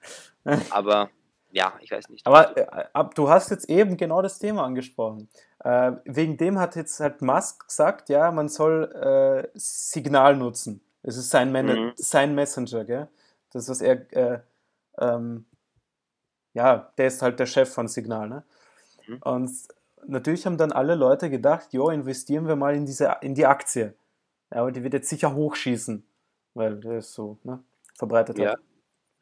aber 0.71 1.11
ja, 1.55 1.73
ich 1.81 1.91
weiß 1.93 2.09
nicht. 2.09 2.27
Aber 2.27 2.57
äh, 2.57 2.67
ab, 2.93 3.15
du 3.15 3.29
hast 3.29 3.51
jetzt 3.51 3.71
eben 3.71 3.97
genau 3.97 4.21
das 4.23 4.41
Thema 4.41 4.65
angesprochen. 4.65 5.29
Äh, 5.61 5.93
wegen 6.05 6.37
dem 6.37 6.59
hat 6.59 6.75
jetzt 6.75 6.99
halt 6.99 7.23
Musk 7.23 7.69
gesagt, 7.69 8.09
ja, 8.09 8.33
man 8.33 8.49
soll 8.49 8.91
äh, 8.93 9.49
Signal 9.55 10.37
nutzen. 10.37 10.81
Es 11.03 11.17
ist 11.17 11.31
sein, 11.31 11.53
Man 11.53 11.67
Mhm. 11.67 11.93
sein 11.97 12.35
Messenger, 12.35 12.85
gell? 12.85 13.09
Das, 13.53 13.69
was 13.69 13.81
er, 13.81 14.13
äh, 14.13 14.41
ähm, 14.99 15.47
ja, 16.55 16.93
der 16.99 17.07
ist 17.07 17.23
halt 17.23 17.39
der 17.39 17.47
Chef 17.47 17.73
von 17.73 17.87
Signal, 17.87 18.29
ne? 18.29 18.45
Mhm. 19.07 19.19
Und 19.23 19.53
natürlich 20.07 20.47
haben 20.47 20.59
dann 20.59 20.73
alle 20.73 20.97
Leute 20.97 21.31
gedacht, 21.31 21.73
jo, 21.73 21.89
investieren 21.89 22.49
wir 22.49 22.57
mal 22.57 22.75
in 22.75 22.85
diese, 22.85 23.17
in 23.21 23.35
die 23.35 23.47
Aktie. 23.47 23.95
Ja, 24.51 24.63
aber 24.63 24.73
die 24.73 24.83
wird 24.83 24.95
jetzt 24.95 25.09
sicher 25.09 25.35
hochschießen, 25.35 26.05
weil 26.55 26.81
der 26.81 26.99
ist 26.99 27.13
so, 27.13 27.39
ne, 27.45 27.63
verbreitet 27.95 28.41
hat. 28.41 28.59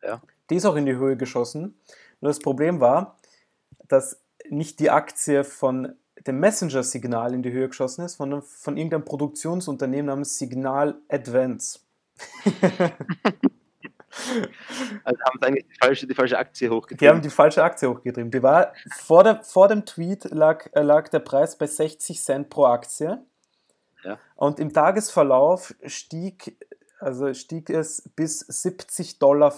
Ja, 0.03 0.09
ja. 0.09 0.23
Die 0.49 0.57
ist 0.57 0.65
auch 0.67 0.77
in 0.77 0.87
die 0.87 0.97
Höhe 0.97 1.17
geschossen. 1.17 1.79
Nur 2.23 2.31
das 2.31 2.39
Problem 2.39 2.81
war, 2.81 3.19
dass 3.89 4.23
nicht 4.49 4.81
die 4.81 4.91
Aktie 4.91 5.45
von 5.45 5.97
dem 6.27 6.39
Messenger-Signal 6.41 7.35
in 7.35 7.43
die 7.43 7.53
Höhe 7.53 7.69
geschossen 7.69 8.05
ist, 8.05 8.17
sondern 8.17 8.43
von 8.43 8.77
irgendeinem 8.77 9.05
Produktionsunternehmen 9.05 10.07
namens 10.07 10.39
Signal 10.39 10.97
Advance. 11.11 11.81
Also 15.05 15.19
haben 15.25 15.39
sie 15.41 15.47
eigentlich 15.47 15.67
die 15.67 15.79
falsche, 15.81 16.07
die 16.07 16.15
falsche 16.15 16.39
Aktie 16.39 16.69
Die 16.69 16.71
haben 16.71 16.77
hochgetrieben. 16.83 17.23
die 17.23 17.31
falsche 17.31 17.65
Aktie 17.65 17.89
hochgetrieben. 17.89 18.31
Die 18.31 18.43
war 18.43 18.75
vor, 18.95 19.25
der, 19.25 19.43
vor 19.43 19.69
dem 19.69 19.87
Tweet 19.87 20.25
lag, 20.25 20.69
äh, 20.75 20.83
lag 20.83 21.09
der 21.09 21.21
Preis 21.21 21.57
bei 21.57 21.67
60 21.67 22.23
Cent 22.23 22.51
pro 22.51 22.67
Aktie. 22.67 23.25
Ja. 24.05 24.19
Und 24.37 24.61
im 24.61 24.73
Tagesverlauf 24.73 25.75
stieg, 25.87 26.59
also 27.03 27.33
stieg 27.35 27.69
es 27.71 28.11
bis 28.17 28.49
70,85 28.49 29.19
Dollar. 29.19 29.53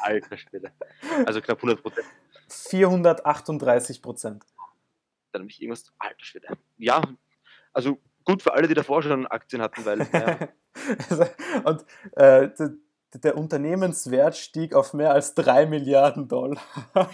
Alter 0.00 0.36
Schwede. 0.36 0.72
Also 1.26 1.40
knapp 1.40 1.58
100 1.58 1.82
Prozent. 1.82 2.06
438 2.48 4.02
Prozent. 4.02 4.44
Dann 5.32 5.42
habe 5.42 5.50
ich 5.50 5.60
irgendwas, 5.60 5.92
alter 5.98 6.24
Schwede. 6.24 6.48
Ja, 6.76 7.02
also 7.72 7.98
gut 8.24 8.42
für 8.42 8.52
alle, 8.52 8.68
die 8.68 8.74
davor 8.74 9.02
schon 9.02 9.26
Aktien 9.26 9.60
hatten, 9.60 9.84
weil 9.84 10.06
ja, 10.12 10.48
Also, 11.10 11.24
Und 11.64 11.84
äh, 12.16 12.50
der, 13.22 13.36
Unternehmenswert 13.36 14.36
stieg 14.36 14.74
auf 14.74 14.92
mehr 14.94 15.12
als 15.12 15.34
3 15.34 15.66
Milliarden 15.66 16.26
Dollar. 16.28 16.60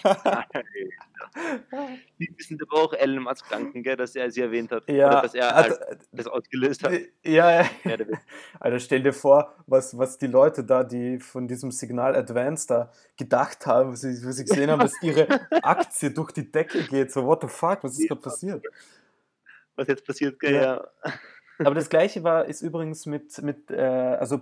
die 2.19 2.33
wissen 2.37 2.59
aber 2.63 2.83
auch 2.83 2.93
Elon 2.93 3.23
Musk 3.25 3.49
danken, 3.51 3.83
gell, 3.83 3.97
dass 3.97 4.17
er 4.17 4.31
sie 4.31 4.41
erwähnt 4.41 4.73
hat. 4.73 4.89
ja, 4.89 5.09
Oder 5.09 5.23
dass 5.23 5.35
er 5.35 5.55
also, 5.55 5.79
halt 5.81 5.99
das 6.13 6.27
ausgelöst 6.27 6.83
hat. 6.85 6.93
ja, 7.25 7.63
ja. 7.63 7.69
Ja, 7.85 7.99
wird- 7.99 8.11
Alter, 8.59 8.81
stell 8.81 9.03
dir 9.03 9.13
vor, 9.13 9.55
was, 9.67 9.97
was 9.97 10.19
die 10.19 10.27
Leute 10.27 10.65
da, 10.65 10.83
die 10.85 11.19
von 11.19 11.47
diesem 11.47 11.71
Signal 11.71 12.15
Advance 12.17 12.67
da 12.67 12.93
gedacht 13.17 13.67
haben, 13.67 13.93
was 13.93 14.01
sie, 14.01 14.25
was 14.27 14.37
sie 14.37 14.45
gesehen 14.45 14.71
haben, 14.71 14.81
dass 14.81 15.01
ihre 15.03 15.27
Aktie 15.63 16.11
durch 16.11 16.33
die 16.33 16.51
Decke 16.51 16.83
geht. 16.85 17.13
So, 17.13 17.27
what 17.27 17.43
the 17.43 17.49
fuck, 17.49 17.83
was 17.85 17.99
ist 17.99 18.09
gerade 18.09 18.21
passiert? 18.21 18.65
was 19.77 19.89
jetzt 19.89 20.05
passiert. 20.07 20.39
gell, 20.41 20.55
Ja. 20.55 20.61
Ja. 20.63 21.13
Aber 21.67 21.75
das 21.75 21.91
gleiche 21.91 22.25
war, 22.25 22.47
ist 22.47 22.63
übrigens 22.63 23.05
mit, 23.05 23.37
mit 23.43 23.71
äh, 23.71 23.77
also 23.83 24.41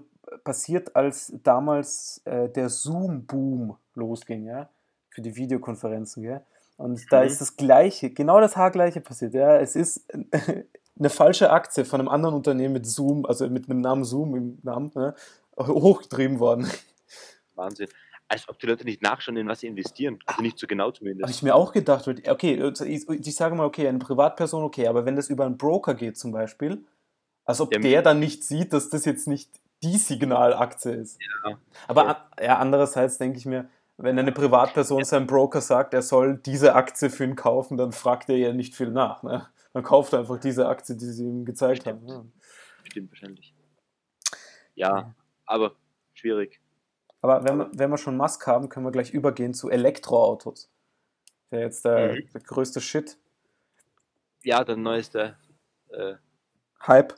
passiert, 0.52 0.96
als 0.96 1.30
damals 1.42 2.22
äh, 2.24 2.48
der 2.48 2.70
Zoom-Boom 2.70 3.76
losging, 3.94 4.46
ja, 4.46 4.70
für 5.10 5.20
die 5.20 5.36
Videokonferenzen, 5.36 6.22
gell? 6.22 6.40
Und 6.78 7.04
da 7.12 7.20
Mhm. 7.20 7.26
ist 7.26 7.40
das 7.42 7.54
gleiche, 7.56 8.08
genau 8.08 8.40
das 8.40 8.56
Haargleiche 8.56 9.02
passiert, 9.02 9.34
ja. 9.34 9.58
Es 9.58 9.76
ist 9.76 10.06
eine 10.98 11.10
falsche 11.10 11.50
Aktie 11.50 11.84
von 11.84 12.00
einem 12.00 12.08
anderen 12.08 12.34
Unternehmen 12.34 12.72
mit 12.72 12.86
Zoom, 12.86 13.26
also 13.26 13.46
mit 13.50 13.68
einem 13.68 13.82
Namen 13.82 14.04
Zoom 14.04 14.34
im 14.36 14.58
Namen, 14.62 14.90
ne, 14.94 15.14
hochgetrieben 15.58 16.38
worden. 16.40 16.66
Wahnsinn. 17.54 17.88
Als 18.30 18.48
ob 18.48 18.58
die 18.58 18.66
Leute 18.66 18.84
nicht 18.84 19.02
nachschauen, 19.02 19.36
in 19.36 19.48
was 19.48 19.60
sie 19.60 19.66
investieren. 19.66 20.18
Also 20.24 20.40
nicht 20.40 20.58
so 20.58 20.66
genau 20.66 20.86
Habe 20.86 20.94
zumindest. 20.98 21.30
ich 21.30 21.42
mir 21.42 21.54
auch 21.54 21.72
gedacht, 21.72 22.08
okay, 22.08 22.72
ich, 22.86 23.08
ich 23.08 23.34
sage 23.36 23.54
mal, 23.54 23.66
okay, 23.66 23.86
eine 23.86 23.98
Privatperson, 23.98 24.62
okay, 24.64 24.86
aber 24.88 25.04
wenn 25.04 25.16
das 25.16 25.28
über 25.28 25.44
einen 25.44 25.58
Broker 25.58 25.94
geht 25.94 26.16
zum 26.16 26.32
Beispiel, 26.32 26.84
als 27.44 27.60
ob 27.60 27.72
Ja, 27.74 27.80
der 27.80 28.00
dann 28.02 28.18
nicht 28.18 28.44
sieht, 28.44 28.72
dass 28.72 28.88
das 28.88 29.04
jetzt 29.04 29.26
nicht 29.28 29.50
die 29.82 29.96
Signalaktie 29.96 30.92
ist. 30.92 31.18
Ja. 31.44 31.58
Aber 31.86 32.04
Ja. 32.04 32.08
an- 32.10 32.44
ja, 32.44 32.58
andererseits 32.58 33.18
denke 33.18 33.38
ich 33.38 33.46
mir, 33.46 33.68
wenn 33.96 34.18
eine 34.18 34.32
Privatperson 34.32 35.04
seinem 35.04 35.26
Broker 35.26 35.60
sagt, 35.60 35.92
er 35.94 36.02
soll 36.02 36.36
diese 36.38 36.74
Aktie 36.74 37.10
für 37.10 37.24
ihn 37.24 37.34
kaufen, 37.36 37.76
dann 37.76 37.92
fragt 37.92 38.28
er 38.28 38.36
ja 38.36 38.52
nicht 38.52 38.74
viel 38.76 38.90
nach. 38.90 39.22
Ne? 39.22 39.48
Dann 39.72 39.82
kauft 39.82 40.12
er 40.12 40.20
einfach 40.20 40.38
diese 40.38 40.68
Aktie, 40.68 40.96
die 40.96 41.06
sie 41.06 41.24
ihm 41.26 41.44
gezeigt 41.44 41.86
haben. 41.86 41.98
Stimmt. 42.02 42.10
Ja. 42.10 42.84
Stimmt 42.84 43.10
wahrscheinlich. 43.10 43.54
Ja, 44.74 45.14
aber 45.46 45.72
schwierig. 46.14 46.60
Aber 47.20 47.42
wenn 47.44 47.56
wir, 47.58 47.70
wenn 47.72 47.90
wir 47.90 47.98
schon 47.98 48.16
Musk 48.16 48.46
haben, 48.46 48.68
können 48.68 48.86
wir 48.86 48.92
gleich 48.92 49.10
übergehen 49.12 49.52
zu 49.52 49.68
Elektroautos. 49.68 50.70
Wäre 51.50 51.62
jetzt 51.64 51.84
der, 51.84 52.12
Mhm. 52.14 52.28
der 52.32 52.40
größte 52.42 52.80
Shit. 52.80 53.18
Ja, 54.44 54.62
der 54.62 54.76
neueste. 54.76 55.36
Äh, 55.90 56.14
Hype. 56.86 57.14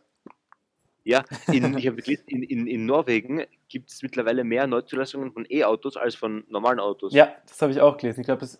Ja, 1.04 1.24
in, 1.52 1.76
ich 1.78 1.86
habe 1.86 1.96
gelesen, 2.02 2.24
in, 2.26 2.42
in, 2.42 2.66
in 2.66 2.86
Norwegen 2.86 3.44
gibt 3.68 3.90
es 3.90 4.02
mittlerweile 4.02 4.44
mehr 4.44 4.66
Neuzulassungen 4.66 5.32
von 5.32 5.46
E-Autos 5.48 5.96
als 5.96 6.14
von 6.14 6.44
normalen 6.48 6.80
Autos. 6.80 7.12
Ja, 7.12 7.32
das 7.46 7.60
habe 7.62 7.72
ich 7.72 7.80
auch 7.80 7.96
gelesen. 7.96 8.20
Ich 8.20 8.26
glaube, 8.26 8.44
es 8.44 8.58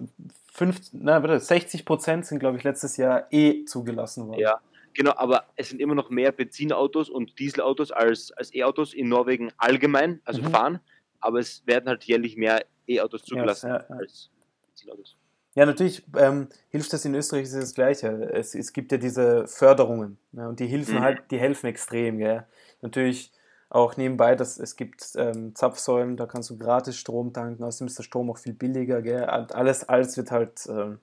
50, 0.53 1.01
na, 1.03 1.23
warte, 1.23 1.39
60 1.39 1.85
Prozent 1.85 2.27
sind, 2.27 2.39
glaube 2.39 2.57
ich, 2.59 2.65
letztes 2.65 2.97
Jahr 2.97 3.27
eh 3.31 3.65
zugelassen 3.65 4.29
worden. 4.29 4.41
Ja, 4.41 4.61
genau, 4.95 5.13
aber 5.17 5.45
es 5.57 5.69
sind 5.71 5.81
immer 5.81 5.95
noch 5.95 6.11
mehr 6.11 6.33
Benzinautos 6.33 7.09
und 7.11 7.39
Dieselautos 7.39 7.93
als, 7.93 8.33
als 8.33 8.55
E-Autos 8.55 8.95
in 8.95 9.09
Norwegen 9.09 9.53
allgemein, 9.57 10.21
also 10.25 10.43
Mhm. 10.43 10.51
fahren, 10.51 10.81
aber 11.21 11.39
es 11.39 11.67
werden 11.67 11.89
halt 11.89 12.05
jährlich 12.05 12.37
mehr 12.37 12.65
E-Autos 12.87 13.23
zugelassen 13.25 13.69
ja, 13.69 13.87
ja. 13.89 13.97
als 13.97 14.31
Benzinautos. 14.67 15.17
Ja, 15.55 15.67
natürlich 15.67 16.05
ähm, 16.17 16.49
hilft 16.69 16.93
das 16.93 17.05
in 17.05 17.15
Österreich 17.15 17.45
ist 17.45 17.55
das 17.55 17.75
Gleiche. 17.75 18.09
Es, 18.33 18.55
es 18.55 18.73
gibt 18.73 18.93
ja 18.93 18.99
diese 18.99 19.47
Förderungen 19.49 20.19
ne, 20.33 20.49
und 20.49 20.61
die 20.61 20.67
helfen 20.67 20.99
Mhm. 20.99 21.01
halt, 21.03 21.31
die 21.31 21.39
helfen 21.39 21.67
extrem, 21.67 22.19
gell. 22.19 22.47
Natürlich 22.83 23.33
auch 23.69 23.97
nebenbei, 23.97 24.37
dass 24.37 24.59
es 24.59 24.77
gibt 24.77 25.13
ähm, 25.17 25.55
Zapfsäulen, 25.55 26.17
da 26.17 26.27
kannst 26.27 26.51
du 26.51 26.59
gratis 26.59 26.97
Strom 26.97 27.33
tanken, 27.33 27.65
außerdem 27.65 27.89
ist 27.89 27.99
der 27.99 28.05
Strom 28.05 28.31
auch 28.31 28.39
viel 28.39 28.53
billiger, 28.53 29.03
gell. 29.03 29.25
Alles, 29.25 29.89
alles 29.89 30.17
wird 30.17 30.31
halt 30.31 30.67
ähm, 30.69 31.01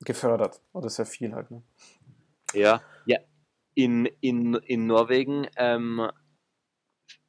gefördert. 0.00 0.60
Oder 0.72 0.90
sehr 0.90 1.06
viel 1.06 1.34
halt, 1.34 1.50
ne? 1.50 1.62
Ja, 2.52 2.82
ja. 3.06 3.18
In, 3.74 4.06
in, 4.20 4.54
in 4.54 4.86
Norwegen 4.86 5.46
ähm, 5.56 6.10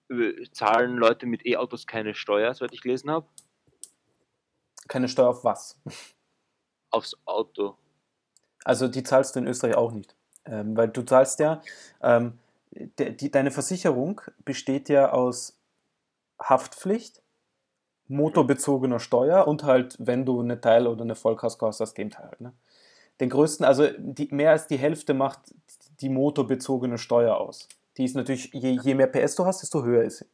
äh, 0.10 0.44
zahlen 0.52 0.98
Leute 0.98 1.26
mit 1.26 1.46
E-Autos 1.46 1.88
keine 1.88 2.14
Steuer, 2.14 2.54
soweit 2.54 2.74
ich 2.74 2.82
gelesen 2.82 3.10
habe, 3.10 3.28
Keine 4.88 5.08
Steuer 5.08 5.30
auf 5.30 5.44
was? 5.44 5.78
aufs 6.94 7.18
Auto. 7.26 7.76
Also 8.64 8.88
die 8.88 9.04
zahlst 9.04 9.36
du 9.36 9.40
in 9.40 9.48
Österreich 9.48 9.76
auch 9.76 9.92
nicht. 9.92 10.16
Ähm, 10.46 10.76
weil 10.78 10.90
du 10.90 11.04
zahlst 11.04 11.40
ja, 11.40 11.62
ähm, 12.02 12.40
de, 12.72 13.12
die, 13.12 13.32
deine 13.32 13.52
Versicherung 13.52 14.22
besteht 14.46 14.90
ja 14.90 15.12
aus 15.12 15.58
Haftpflicht, 16.42 17.22
motorbezogener 18.08 19.00
Steuer 19.00 19.48
und 19.48 19.64
halt, 19.64 19.96
wenn 20.00 20.26
du 20.26 20.42
eine 20.42 20.60
Teil- 20.60 20.88
oder 20.88 21.04
eine 21.04 21.16
Vollkasko 21.16 21.68
hast, 21.68 21.82
aus 21.82 21.94
dem 21.94 22.10
Teil 22.10 22.26
halt. 22.26 22.42
Ne? 22.42 22.54
Den 23.22 23.30
größten, 23.30 23.66
also 23.66 23.88
die, 23.98 24.28
mehr 24.32 24.52
als 24.52 24.68
die 24.68 24.78
Hälfte 24.78 25.14
macht 25.14 25.40
die 26.02 26.10
motorbezogene 26.10 26.98
Steuer 26.98 27.38
aus. 27.38 27.70
Die 27.98 28.04
ist 28.04 28.16
natürlich, 28.16 28.52
je, 28.54 28.78
je 28.82 28.96
mehr 28.96 29.08
PS 29.08 29.36
du 29.36 29.46
hast, 29.46 29.62
desto 29.62 29.84
höher 29.84 30.04
ist 30.04 30.18
sie. 30.20 30.26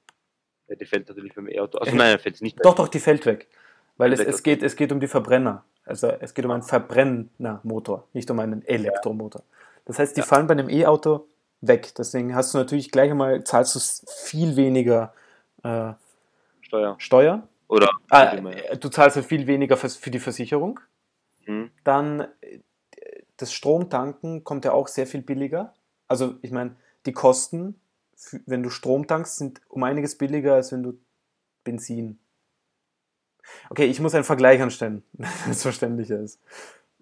Ja, 0.69 0.75
die 0.75 0.85
fällt 0.85 1.07
natürlich 1.07 1.35
beim 1.35 1.47
E-Auto. 1.47 1.77
Also 1.77 1.95
nein, 1.95 2.17
fällt 2.17 2.41
nicht. 2.41 2.57
Doch, 2.63 2.73
doch, 2.73 2.87
die 2.87 2.99
fällt 2.99 3.25
weg. 3.25 3.47
Weil 3.99 4.13
es, 4.13 4.19
es, 4.21 4.41
geht, 4.43 4.63
es 4.63 4.75
geht 4.75 4.91
um 4.91 4.99
die 4.99 5.07
Verbrenner. 5.07 5.63
Also 5.85 6.07
es 6.07 6.33
geht 6.33 6.45
um 6.45 6.51
einen 6.51 6.63
Verbrennermotor, 6.63 8.07
nicht 8.13 8.31
um 8.31 8.39
einen 8.39 8.65
Elektromotor. 8.65 9.43
Das 9.85 9.99
heißt, 9.99 10.15
die 10.15 10.21
Ja. 10.21 10.25
fallen 10.25 10.47
bei 10.47 10.53
einem 10.53 10.69
E-Auto 10.69 11.27
weg. 11.61 11.93
Deswegen 11.97 12.33
hast 12.33 12.53
du 12.53 12.57
natürlich 12.59 12.91
gleich 12.91 13.11
einmal, 13.11 13.43
zahlst 13.43 13.75
du 13.75 13.79
viel 14.11 14.55
weniger 14.55 15.13
äh, 15.63 15.93
Steuer. 16.61 16.95
Steuer. 16.99 17.47
Oder 17.67 17.89
Ah, 18.09 18.35
ja. 18.35 18.75
du 18.75 18.89
zahlst 18.89 19.17
halt 19.17 19.25
viel 19.25 19.45
weniger 19.47 19.77
für, 19.77 19.89
für 19.89 20.11
die 20.11 20.19
Versicherung. 20.19 20.79
Hm. 21.45 21.69
Dann 21.83 22.27
das 23.37 23.53
Stromtanken 23.53 24.43
kommt 24.43 24.65
ja 24.65 24.71
auch 24.71 24.87
sehr 24.87 25.07
viel 25.07 25.21
billiger. 25.21 25.73
Also 26.07 26.35
ich 26.41 26.51
meine, 26.51 26.75
die 27.05 27.13
Kosten, 27.13 27.79
wenn 28.45 28.63
du 28.63 28.69
Strom 28.69 29.07
tankst, 29.07 29.37
sind 29.37 29.61
um 29.69 29.83
einiges 29.83 30.17
billiger, 30.17 30.55
als 30.55 30.71
wenn 30.71 30.83
du 30.83 30.99
Benzin. 31.63 32.19
Okay, 33.69 33.85
ich 33.85 33.99
muss 33.99 34.15
einen 34.15 34.23
Vergleich 34.23 34.61
anstellen, 34.61 35.03
dass 35.13 35.47
es 35.47 35.61
verständlicher 35.61 36.19
ist. 36.19 36.39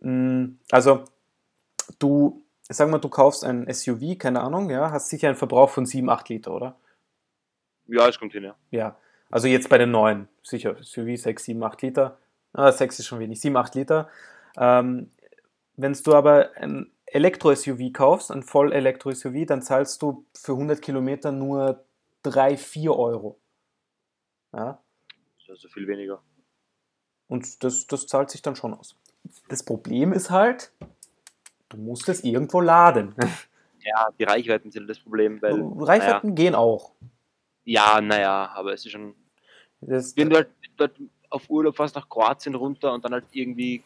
Mm, 0.02 0.58
Also, 0.72 1.04
du, 2.00 2.44
sag 2.62 2.90
mal, 2.90 3.00
du 3.00 3.10
kaufst 3.10 3.44
ein 3.44 3.72
SUV, 3.72 4.18
keine 4.18 4.42
Ahnung, 4.42 4.70
ja, 4.70 4.92
hast 4.92 5.10
sicher 5.10 5.28
einen 5.28 5.38
Verbrauch 5.38 5.70
von 5.70 5.86
7, 5.86 6.10
8 6.10 6.30
Liter, 6.30 6.52
oder? 6.54 6.76
Ja, 7.88 8.08
es 8.08 8.20
kommt 8.20 8.34
hin, 8.34 8.44
ja. 8.44 8.56
Ja, 8.72 8.98
also 9.30 9.48
jetzt 9.48 9.70
bei 9.70 9.78
den 9.78 9.92
neuen, 9.92 10.28
sicher, 10.44 10.76
SUV 10.84 11.18
6, 11.18 11.44
7, 11.46 11.64
8 11.64 11.82
Liter. 11.82 12.18
Ah, 12.54 12.72
6 12.72 13.00
ist 13.00 13.08
schon 13.08 13.20
wenig, 13.20 13.40
7, 13.40 13.56
8 13.56 13.76
Liter. 13.76 14.10
Ähm, 14.58 15.12
Wenn 15.76 15.94
du 15.94 16.14
aber 16.16 16.52
ein 16.56 16.92
Elektro-SUV 17.06 17.94
kaufst, 17.94 18.32
ein 18.32 18.44
Voll-Elektro-SUV, 18.44 19.46
dann 19.46 19.62
zahlst 19.62 20.02
du 20.02 20.26
für 20.34 20.54
100 20.54 20.82
Kilometer 20.82 21.32
nur 21.32 21.86
3, 22.24 22.58
4 22.58 22.94
Euro. 22.98 23.40
Ja, 24.54 24.82
Also 25.50 25.70
viel 25.70 25.88
weniger. 25.88 26.22
Und 27.28 27.64
das, 27.64 27.88
das 27.88 28.08
zahlt 28.08 28.30
sich 28.30 28.42
dann 28.42 28.56
schon 28.56 28.74
aus. 28.74 28.96
Das 29.50 29.64
Problem 29.64 30.14
ist 30.14 30.30
halt, 30.30 30.72
du 31.70 31.78
musst 31.78 32.08
es 32.10 32.24
irgendwo 32.24 32.62
laden. 32.62 33.16
Ja, 33.88 34.10
die 34.20 34.26
Reichweiten 34.26 34.70
sind 34.70 34.90
das 34.90 35.00
Problem, 35.00 35.42
weil. 35.42 35.62
Reichweiten 35.62 36.36
gehen 36.36 36.56
auch. 36.56 36.92
Ja, 37.64 38.02
naja, 38.02 38.52
aber 38.54 38.74
es 38.74 38.86
ist 38.86 38.92
schon. 38.92 39.16
Das, 39.80 40.18
Wenn 40.18 40.30
du 40.30 40.36
halt 40.36 40.50
dort 40.76 40.92
auf 41.30 41.50
Urlaub 41.50 41.78
fährst 41.78 41.96
nach 41.96 42.10
Kroatien 42.10 42.56
runter 42.56 42.92
und 42.92 43.06
dann 43.06 43.14
halt 43.14 43.24
irgendwie 43.32 43.82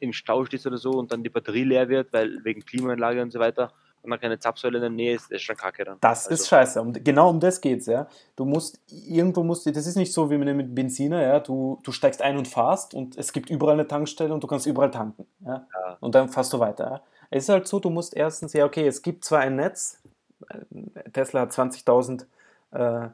im 0.00 0.14
Stau 0.14 0.46
stehst 0.46 0.66
oder 0.66 0.78
so 0.78 0.92
und 0.92 1.12
dann 1.12 1.22
die 1.22 1.28
Batterie 1.28 1.64
leer 1.64 1.90
wird, 1.90 2.10
weil 2.14 2.42
wegen 2.42 2.64
Klimaanlage 2.64 3.20
und 3.20 3.32
so 3.32 3.38
weiter 3.38 3.70
und 4.04 4.10
dann 4.10 4.20
keine 4.20 4.38
Zapfsäule 4.38 4.76
in 4.78 4.82
der 4.82 4.90
Nähe 4.90 5.14
ist, 5.14 5.24
das 5.24 5.36
ist 5.36 5.42
schon 5.42 5.56
kacke 5.56 5.84
dann. 5.84 5.96
Das 6.00 6.26
Also, 6.26 6.34
ist 6.34 6.48
scheiße. 6.48 6.80
Um, 6.80 6.92
genau 6.92 7.30
um 7.30 7.40
das 7.40 7.60
geht's, 7.60 7.86
ja. 7.86 8.06
Du 8.36 8.44
musst 8.44 8.80
irgendwo 8.90 9.42
musst 9.42 9.64
du, 9.66 9.72
das 9.72 9.86
ist 9.86 9.96
nicht 9.96 10.12
so 10.12 10.30
wie 10.30 10.36
mit 10.38 10.54
mit 10.54 10.74
Benziner, 10.74 11.22
ja. 11.22 11.40
Du, 11.40 11.80
du 11.82 11.90
steigst 11.90 12.20
ein 12.22 12.36
und 12.36 12.46
fahrst 12.46 12.94
und 12.94 13.16
es 13.16 13.32
gibt 13.32 13.50
überall 13.50 13.74
eine 13.74 13.88
Tankstelle 13.88 14.32
und 14.32 14.42
du 14.42 14.46
kannst 14.46 14.66
überall 14.66 14.90
tanken, 14.90 15.26
ja. 15.44 15.66
Ja. 15.74 15.96
Und 16.00 16.14
dann 16.14 16.28
fährst 16.28 16.52
du 16.52 16.60
weiter. 16.60 16.84
Ja? 16.84 17.02
Es 17.30 17.44
ist 17.44 17.48
halt 17.48 17.66
so, 17.66 17.80
du 17.80 17.90
musst 17.90 18.14
erstens, 18.14 18.52
ja, 18.52 18.64
okay, 18.64 18.86
es 18.86 19.02
gibt 19.02 19.24
zwar 19.24 19.40
ein 19.40 19.56
Netz, 19.56 20.02
äh, 20.50 21.10
Tesla 21.10 21.40
hat 21.40 21.52
20.000 21.52 22.26
äh, 22.72 23.08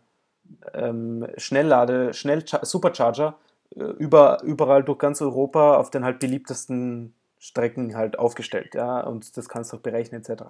ähm, 0.75 1.27
Schnelllade, 1.37 2.13
Schnell 2.15 2.45
Supercharger 2.63 3.37
äh, 3.77 3.83
über, 3.83 4.43
überall 4.43 4.83
durch 4.83 4.99
ganz 4.99 5.23
Europa 5.23 5.77
auf 5.77 5.91
den 5.91 6.05
halt 6.05 6.19
beliebtesten 6.19 7.15
Strecken 7.41 7.97
halt 7.97 8.19
aufgestellt, 8.19 8.75
ja, 8.75 9.01
und 9.01 9.37
das 9.37 9.49
kannst 9.49 9.73
du 9.73 9.79
auch 9.79 9.81
berechnen 9.81 10.21
etc. 10.21 10.43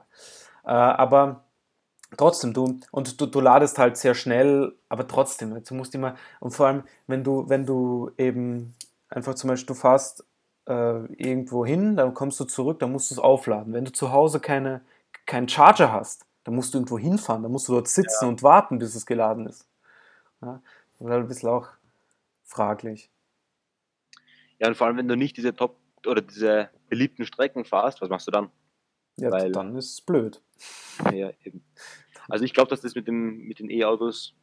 Äh, 0.64 0.70
aber 0.70 1.44
trotzdem, 2.16 2.52
du, 2.52 2.80
und 2.90 3.20
du, 3.20 3.26
du 3.26 3.40
ladest 3.40 3.78
halt 3.78 3.97
sehr 3.97 4.14
schnell, 4.14 4.75
aber 4.88 5.06
trotzdem, 5.06 5.62
du 5.62 5.75
musst 5.75 5.94
immer, 5.94 6.16
und 6.40 6.50
vor 6.50 6.66
allem, 6.66 6.82
wenn 7.06 7.23
du, 7.25 7.49
wenn 7.49 7.64
du 7.64 8.11
eben 8.18 8.75
einfach 9.09 9.35
zum 9.35 9.49
Beispiel, 9.49 9.75
du 9.75 9.80
fährst 9.80 10.25
äh, 10.66 11.04
irgendwo 11.14 11.64
hin, 11.64 11.97
dann 11.97 12.12
kommst 12.12 12.40
du 12.40 12.44
zurück, 12.44 12.80
dann 12.80 12.92
musst 12.92 13.11
du 13.11 13.14
es 13.14 13.18
aufladen. 13.20 13.73
Wenn 13.73 13.85
du 13.85 13.92
zu 13.92 14.12
Hause 14.12 14.40
keine, 14.40 14.82
keinen 15.26 15.49
Charger 15.49 15.92
hast, 15.92 16.26
dann 16.44 16.54
musst 16.54 16.75
du 16.75 16.78
irgendwo 16.78 16.99
hinfahren, 16.99 17.42
dann 17.42 17.52
musst 17.52 17.68
du 17.68 17.73
dort 17.73 17.88
sitzen 17.88 18.26
und 18.26 18.42
warten, 18.42 18.78
bis 18.78 18.97
es 18.97 19.06
geladen 19.06 19.47
ist. 19.47 19.68
Ja, 20.42 20.61
das 20.99 21.06
ist 21.06 21.12
halt 21.12 21.23
ein 21.23 21.28
bisschen 21.28 21.49
auch 21.49 21.68
fraglich. 22.42 23.11
Ja, 24.59 24.68
und 24.68 24.76
vor 24.76 24.87
allem, 24.87 24.97
wenn 24.97 25.09
du 25.09 25.16
nicht 25.16 25.37
diese 25.37 25.54
Top- 25.54 25.76
oder 26.06 26.20
diese 26.20 26.70
beliebten 26.90 27.25
Strecken 27.25 27.64
fährst, 27.64 28.02
was 28.02 28.11
machst 28.11 28.26
du 28.26 28.30
dann? 28.32 28.50
Ja, 29.16 29.30
Weil- 29.30 29.52
dann 29.52 29.75
ist 29.76 29.92
es 29.94 30.00
blöd. 30.02 30.42
Ja, 31.14 31.30
eben. 31.44 31.64
Also 32.28 32.44
ich 32.44 32.52
glaube, 32.52 32.68
dass 32.68 32.82
das 32.82 32.94
mit, 32.94 33.09
dem, 33.09 33.38
mit 33.49 33.59
den 33.59 33.70
E-Autos, 33.70 34.35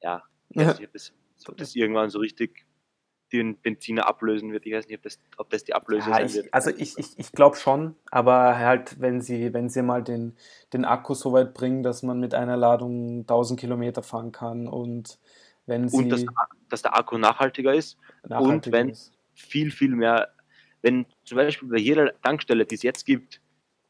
ja, 0.00 0.22
ich 0.50 0.56
weiß 0.56 0.78
nicht, 0.78 0.86
ob 0.88 0.92
das, 0.92 1.12
ob 1.48 1.56
das 1.56 1.74
irgendwann 1.74 2.08
so 2.10 2.20
richtig 2.20 2.64
den 3.32 3.60
Benziner 3.60 4.06
ablösen 4.08 4.52
wird. 4.52 4.64
Ich 4.64 4.72
weiß 4.72 4.86
nicht, 4.88 4.96
ob 4.96 5.02
das, 5.02 5.18
ob 5.36 5.50
das 5.50 5.64
die 5.64 5.74
Ablöse 5.74 6.08
Ja, 6.08 6.16
sein 6.16 6.26
ich, 6.26 6.34
wird. 6.36 6.54
also 6.54 6.70
ich, 6.70 6.96
ich, 6.96 7.18
ich 7.18 7.32
glaube 7.32 7.56
schon, 7.56 7.94
aber 8.10 8.56
halt, 8.56 9.00
wenn 9.00 9.20
sie, 9.20 9.52
wenn 9.52 9.68
sie 9.68 9.82
mal 9.82 10.02
den, 10.02 10.36
den 10.72 10.86
Akku 10.86 11.12
so 11.14 11.32
weit 11.34 11.52
bringen, 11.52 11.82
dass 11.82 12.02
man 12.02 12.18
mit 12.20 12.32
einer 12.32 12.56
Ladung 12.56 13.20
1000 13.26 13.60
Kilometer 13.60 14.02
fahren 14.02 14.32
kann 14.32 14.66
und 14.68 15.18
wenn 15.66 15.88
sie 15.90 15.98
Und 15.98 16.08
dass, 16.08 16.24
dass 16.70 16.80
der 16.82 16.96
Akku 16.96 17.18
nachhaltiger 17.18 17.74
ist, 17.74 17.98
nachhaltig 18.26 18.72
wenn- 18.72 18.88
ist. 18.90 19.12
viel, 19.34 19.70
viel 19.70 19.94
mehr, 19.94 20.32
wenn 20.82 21.06
zum 21.24 21.36
Beispiel 21.36 21.68
bei 21.68 21.78
jeder 21.78 22.12
Tankstelle, 22.22 22.64
die 22.66 22.74
es 22.74 22.82
jetzt 22.82 23.04
gibt, 23.06 23.40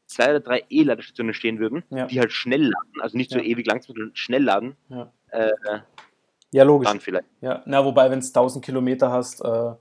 zwei 0.07 0.29
oder 0.31 0.39
drei 0.39 0.63
E-Ladestationen 0.69 1.33
stehen 1.33 1.59
würden, 1.59 1.83
Ja. 1.89 2.07
die 2.07 2.19
halt 2.19 2.31
schnell 2.31 2.63
laden, 2.63 3.01
also 3.01 3.15
nicht 3.17 3.29
so 3.31 3.37
Ja. 3.37 3.43
ewig 3.45 3.65
langsam, 3.67 3.95
sondern 3.95 4.15
schnell 4.15 4.43
laden, 4.43 4.75
Ja. 4.89 5.11
äh, 5.29 5.51
Ja, 6.51 6.63
logisch. 6.63 6.89
dann 6.89 6.99
vielleicht. 6.99 7.27
Ja, 7.41 7.61
na, 7.67 7.85
wobei, 7.85 8.09
wenn 8.09 8.19
es 8.19 8.33
1000 8.33 8.65
Kilometer 8.65 9.11
hast, 9.11 9.41
äh, 9.41 9.73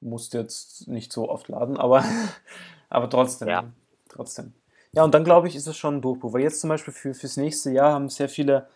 musst 0.00 0.32
du 0.34 0.38
jetzt 0.38 0.86
nicht 0.88 1.12
so 1.12 1.28
oft 1.28 1.48
laden, 1.48 1.76
aber, 1.76 2.04
aber 2.88 3.10
trotzdem. 3.10 3.48
Ja. 3.48 3.64
trotzdem. 4.08 4.52
Ja, 4.92 5.02
und 5.04 5.14
dann 5.14 5.24
glaube 5.24 5.48
ich, 5.48 5.56
ist 5.56 5.66
es 5.66 5.76
schon 5.76 5.96
ein 5.96 6.02
Durchbruch, 6.02 6.34
weil 6.34 6.42
jetzt 6.42 6.60
zum 6.60 6.68
Beispiel 6.68 6.92
für, 6.92 7.14
fürs 7.14 7.36
nächste 7.36 7.70
Jahr 7.72 7.92
haben 7.94 8.08
sehr 8.10 8.28
viele 8.28 8.68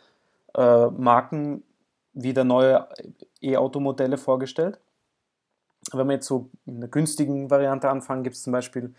äh, 0.55 0.87
Marken 0.87 1.63
wieder 2.15 2.43
neue 2.43 2.89
E-Auto-Modelle 3.43 4.17
vorgestellt. 4.17 4.81
Wenn 5.93 6.07
wir 6.09 6.15
jetzt 6.15 6.27
so 6.27 6.51
in 6.67 6.81
der 6.81 6.89
günstigen 6.89 7.51
Variante 7.51 7.89
anfangen, 7.89 8.23
gibt 8.23 8.37
es 8.37 8.43
zum 8.43 8.53
Beispiel, 8.53 8.95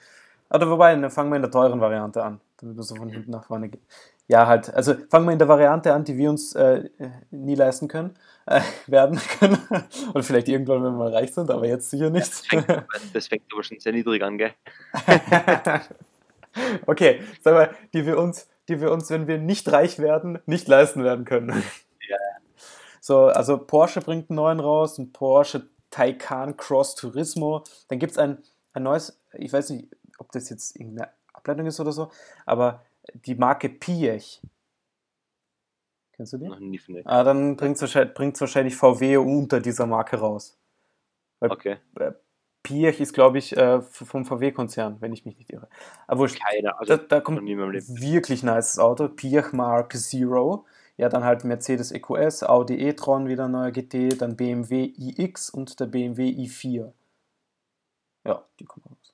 oder 0.49 0.69
wobei, 0.69 0.95
dann 0.95 1.11
fangen 1.11 1.29
wir 1.29 1.35
in 1.35 1.41
der 1.41 1.51
teuren 1.51 1.81
Variante 1.81 2.23
an, 2.23 2.39
damit 2.57 2.77
wir 2.77 2.83
so 2.83 2.95
von 2.95 3.09
hinten 3.09 3.31
nach 3.31 3.45
vorne 3.45 3.69
gehen. 3.69 3.81
Ja, 4.29 4.45
halt, 4.45 4.73
also 4.73 4.93
fangen 5.09 5.25
wir 5.25 5.33
in 5.33 5.39
der 5.39 5.47
Variante 5.47 5.93
an, 5.93 6.03
die 6.03 6.17
wir 6.17 6.29
uns 6.29 6.53
äh, 6.53 6.89
nie 7.31 7.55
leisten 7.55 7.87
können, 7.87 8.15
äh, 8.45 8.61
werden 8.87 9.19
können. 9.39 9.57
Oder 10.13 10.23
vielleicht 10.23 10.49
irgendwann, 10.49 10.83
wenn 10.83 10.93
wir 10.93 10.97
mal 10.97 11.13
reich 11.13 11.33
sind, 11.33 11.49
aber 11.49 11.65
jetzt 11.65 11.89
sicher 11.89 12.09
nicht. 12.09 12.27
Das 12.27 12.45
fängt, 12.45 12.67
das 13.13 13.27
fängt 13.27 13.43
aber 13.53 13.63
schon 13.63 13.79
sehr 13.79 13.93
niedrig 13.93 14.21
an, 14.23 14.37
gell? 14.37 14.51
okay, 16.85 17.21
sag 17.41 17.53
mal, 17.53 17.69
die 17.93 18.05
wir 18.05 18.17
uns, 18.17 18.49
die 18.67 18.81
wir 18.81 18.91
uns, 18.91 19.09
wenn 19.09 19.27
wir 19.27 19.37
nicht 19.37 19.71
reich 19.71 19.99
werden, 19.99 20.39
nicht 20.45 20.67
leisten 20.67 21.03
werden 21.03 21.23
können. 21.23 21.63
Ja. 22.09 22.17
So, 22.99 23.25
also 23.27 23.57
Porsche 23.57 24.01
bringt 24.01 24.29
einen 24.29 24.35
neuen 24.35 24.59
raus, 24.59 24.97
ein 24.97 25.13
Porsche 25.13 25.69
Taycan 25.97 26.55
Cross 26.57 26.95
Turismo. 26.95 27.63
Dann 27.87 27.97
gibt 27.97 28.11
es 28.11 28.17
ein, 28.17 28.37
ein 28.73 28.83
neues, 28.83 29.19
ich 29.33 29.51
weiß 29.51 29.71
nicht, 29.71 29.87
ob 30.19 30.31
das 30.31 30.49
jetzt 30.49 30.75
irgendeine 30.75 31.11
Ableitung 31.33 31.65
ist 31.65 31.79
oder 31.79 31.91
so, 31.91 32.11
aber 32.45 32.83
die 33.13 33.35
Marke 33.35 33.69
Piech. 33.69 34.41
Kennst 36.13 36.33
du 36.33 36.37
die? 36.37 36.47
Noch 36.47 36.59
nie 36.59 36.77
von 36.77 36.99
Ah, 37.05 37.23
dann 37.23 37.55
bringt 37.55 37.75
es 37.75 37.81
wahrscheinlich, 37.81 38.13
bringt's 38.13 38.41
wahrscheinlich 38.41 38.75
VW 38.75 39.17
unter 39.17 39.59
dieser 39.59 39.85
Marke 39.87 40.17
raus. 40.17 40.57
Okay, 41.39 41.77
Piech 42.63 42.99
ist, 42.99 43.13
glaube 43.13 43.37
ich, 43.37 43.55
äh, 43.55 43.81
vom 43.81 44.25
VW-Konzern, 44.25 44.97
wenn 44.99 45.13
ich 45.13 45.25
mich 45.25 45.37
nicht 45.37 45.51
irre. 45.51 45.69
Aber 46.05 46.21
wurscht. 46.21 46.41
keine, 46.41 46.77
also 46.77 46.97
Da, 46.97 47.03
da 47.03 47.21
kommt 47.21 47.41
wirklich 47.47 48.43
nices 48.43 48.77
Auto. 48.77 49.07
Piech 49.07 49.53
Mark 49.53 49.93
Zero. 49.95 50.65
Ja, 50.97 51.09
dann 51.09 51.23
halt 51.23 51.43
Mercedes 51.43 51.91
EQS, 51.91 52.43
Audi 52.43 52.75
e-tron, 52.79 53.27
wieder 53.27 53.47
neuer 53.47 53.71
GT, 53.71 54.19
dann 54.19 54.35
BMW 54.35 54.93
iX 54.97 55.51
und 55.51 55.79
der 55.79 55.85
BMW 55.85 56.29
i4. 56.29 56.91
Ja, 58.25 58.43
die 58.59 58.65
kommen 58.65 58.85
raus. 58.89 59.13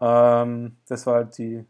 Ähm, 0.00 0.76
das 0.86 1.06
war 1.06 1.16
halt 1.16 1.36
die, 1.38 1.66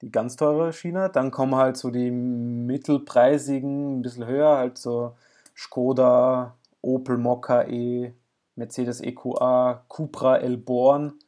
die 0.00 0.10
ganz 0.10 0.36
teure 0.36 0.72
Schiene. 0.72 1.10
Dann 1.10 1.30
kommen 1.30 1.56
halt 1.56 1.76
so 1.76 1.90
die 1.90 2.10
mittelpreisigen, 2.10 3.98
ein 3.98 4.02
bisschen 4.02 4.26
höher, 4.26 4.56
halt 4.56 4.78
so 4.78 5.14
Skoda, 5.54 6.56
Opel 6.80 7.18
Mokka 7.18 7.64
E, 7.64 8.14
Mercedes 8.56 9.00
EQA, 9.00 9.84
Cupra 9.88 10.38
Elborn. 10.38 11.18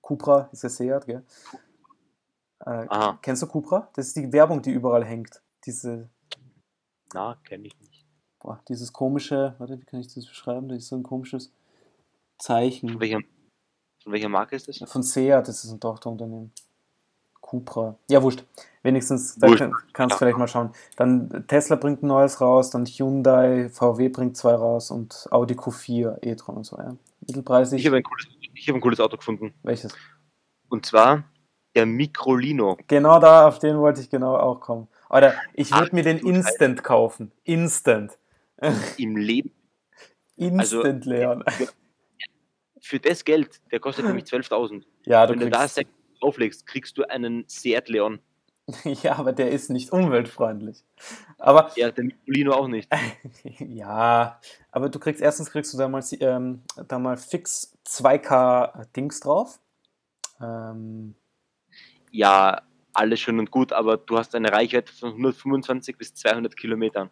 Cupra 0.00 0.48
ist 0.52 0.62
ja 0.62 0.68
Seat, 0.70 1.06
gell? 1.06 1.22
Äh, 2.64 2.86
Kennst 3.20 3.42
du 3.42 3.46
Cupra? 3.46 3.88
Das 3.94 4.06
ist 4.06 4.16
die 4.16 4.32
Werbung, 4.32 4.62
die 4.62 4.70
überall 4.70 5.04
hängt. 5.04 5.42
Diese, 5.66 6.08
na, 7.14 7.36
kenne 7.44 7.66
ich 7.66 7.78
nicht. 7.80 8.04
boah, 8.40 8.60
dieses 8.68 8.92
komische, 8.92 9.54
warte, 9.58 9.80
wie 9.80 9.84
kann 9.84 10.00
ich 10.00 10.12
das 10.14 10.26
beschreiben? 10.26 10.68
Das 10.68 10.78
ist 10.78 10.88
so 10.88 10.96
ein 10.96 11.02
komisches 11.02 11.52
Zeichen. 12.38 12.90
Von 12.90 13.00
welcher, 13.00 13.20
von 14.02 14.12
welcher 14.12 14.28
Marke 14.28 14.56
ist 14.56 14.68
das? 14.68 14.78
Von 14.90 15.02
Seat, 15.02 15.48
das 15.48 15.64
ist 15.64 15.72
ein 15.72 15.80
Tochterunternehmen. 15.80 16.52
Cupra. 17.40 17.96
Ja, 18.10 18.22
wurscht. 18.22 18.44
Wenigstens, 18.82 19.36
da 19.36 19.48
Wurscht. 19.48 19.60
kann, 19.60 19.72
kannst 19.94 20.12
du 20.12 20.14
Ja. 20.14 20.18
vielleicht 20.18 20.38
mal 20.38 20.48
schauen. 20.48 20.70
Dann 20.96 21.46
Tesla 21.46 21.76
bringt 21.76 22.02
ein 22.02 22.06
neues 22.08 22.40
raus, 22.40 22.70
dann 22.70 22.84
Hyundai, 22.84 23.70
VW 23.70 24.08
bringt 24.10 24.36
zwei 24.36 24.54
raus 24.54 24.90
und 24.90 25.26
Audi 25.30 25.54
Q4, 25.54 26.18
e-tron 26.22 26.56
und 26.58 26.64
so, 26.64 26.76
ja. 26.76 26.94
Mittelpreisig. 27.26 27.80
Ich 27.80 27.86
habe 27.86 27.96
ein, 27.96 28.02
cooles- 28.02 28.28
ich 28.54 28.68
hab 28.68 28.74
ein 28.74 28.80
cooles 28.80 29.00
Auto 29.00 29.16
gefunden. 29.16 29.54
Welches? 29.62 29.94
Und 30.68 30.84
zwar 30.86 31.24
der 31.74 31.86
Microlino. 31.86 32.76
Genau 32.86 33.18
da, 33.18 33.48
auf 33.48 33.58
den 33.58 33.78
wollte 33.78 34.00
ich 34.02 34.10
genau 34.10 34.36
auch 34.36 34.60
kommen. 34.60 34.88
Oder 35.10 35.34
ich 35.54 35.72
würde 35.72 35.94
mir 35.94 36.02
den. 36.02 36.18
Instant 36.18 36.84
kaufen. 36.84 37.32
Instant. 37.44 38.18
Im 38.96 39.16
Leben. 39.16 39.52
Instant, 40.36 41.04
Leon. 41.04 41.44
Für 42.80 43.00
das 43.00 43.24
Geld, 43.24 43.60
der 43.72 43.80
kostet 43.80 44.04
nämlich 44.04 44.24
12.000. 44.24 44.84
Ja, 45.04 45.26
du 45.26 45.32
Wenn 45.32 45.40
du 45.40 45.50
da 45.50 45.66
sechs 45.66 45.90
auflegst, 46.20 46.66
kriegst 46.66 46.96
du 46.98 47.04
einen 47.08 47.44
Seat 47.48 47.88
Leon. 47.88 48.20
ja, 48.84 49.16
aber 49.16 49.32
der 49.32 49.50
ist 49.50 49.70
nicht 49.70 49.92
umweltfreundlich. 49.92 50.84
Aber 51.38 51.70
Ja, 51.76 51.90
der 51.90 52.04
Microlino 52.04 52.52
auch 52.52 52.68
nicht. 52.68 52.90
ja, 53.58 54.40
aber 54.70 54.88
du 54.88 54.98
kriegst 54.98 55.22
erstens 55.22 55.50
kriegst 55.50 55.72
du 55.72 55.78
da 55.78 55.88
mal, 55.88 56.04
ähm, 56.20 56.62
da 56.86 56.98
mal 56.98 57.16
fix 57.16 57.76
2K 57.86 58.86
Dings 58.94 59.20
drauf. 59.20 59.58
Ähm, 60.40 61.14
Ja, 62.10 62.62
alles 62.98 63.20
schön 63.20 63.38
und 63.38 63.50
gut, 63.50 63.72
aber 63.72 63.96
du 63.96 64.18
hast 64.18 64.34
eine 64.34 64.52
Reichweite 64.52 64.92
von 64.92 65.10
125 65.10 65.96
bis 65.96 66.14
200 66.14 66.56
Kilometern. 66.56 67.10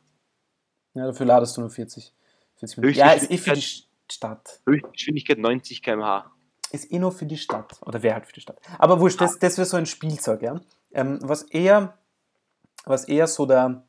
ja, 0.94 1.06
dafür 1.06 1.26
ladest 1.26 1.56
du 1.56 1.62
nur 1.62 1.70
40, 1.70 2.12
40 2.56 2.78
Minuten. 2.78 2.98
Ja, 2.98 3.12
ist 3.12 3.30
eh 3.30 3.38
für 3.38 3.52
die 3.52 3.64
Stadt. 4.10 4.60
Höchstgeschwindigkeit 4.66 5.38
90 5.38 5.82
km/h. 5.82 6.30
Ist 6.72 6.90
eh 6.92 6.98
nur 6.98 7.12
für 7.12 7.26
die 7.26 7.38
Stadt. 7.38 7.80
Oder 7.82 8.02
wäre 8.02 8.14
halt 8.14 8.26
für 8.26 8.32
die 8.32 8.40
Stadt. 8.40 8.60
Aber 8.78 9.00
wurscht, 9.00 9.20
das, 9.20 9.38
das 9.38 9.56
wäre 9.56 9.66
so 9.66 9.76
ein 9.76 9.86
Spielzeug, 9.86 10.42
ja. 10.42 10.60
Ähm, 10.92 11.18
was 11.22 11.42
eher, 11.42 11.96
was 12.84 13.04
eher 13.04 13.26
so 13.26 13.46
der, 13.46 13.84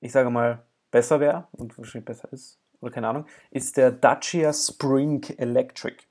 ich 0.00 0.12
sage 0.12 0.30
mal, 0.30 0.64
besser 0.90 1.20
wäre 1.20 1.48
und 1.52 1.76
wahrscheinlich 1.78 2.04
besser 2.04 2.32
ist, 2.32 2.58
oder 2.80 2.92
keine 2.92 3.08
Ahnung, 3.08 3.26
ist 3.50 3.76
der 3.76 3.90
Dacia 3.90 4.52
Spring 4.52 5.22
Electric. 5.38 6.04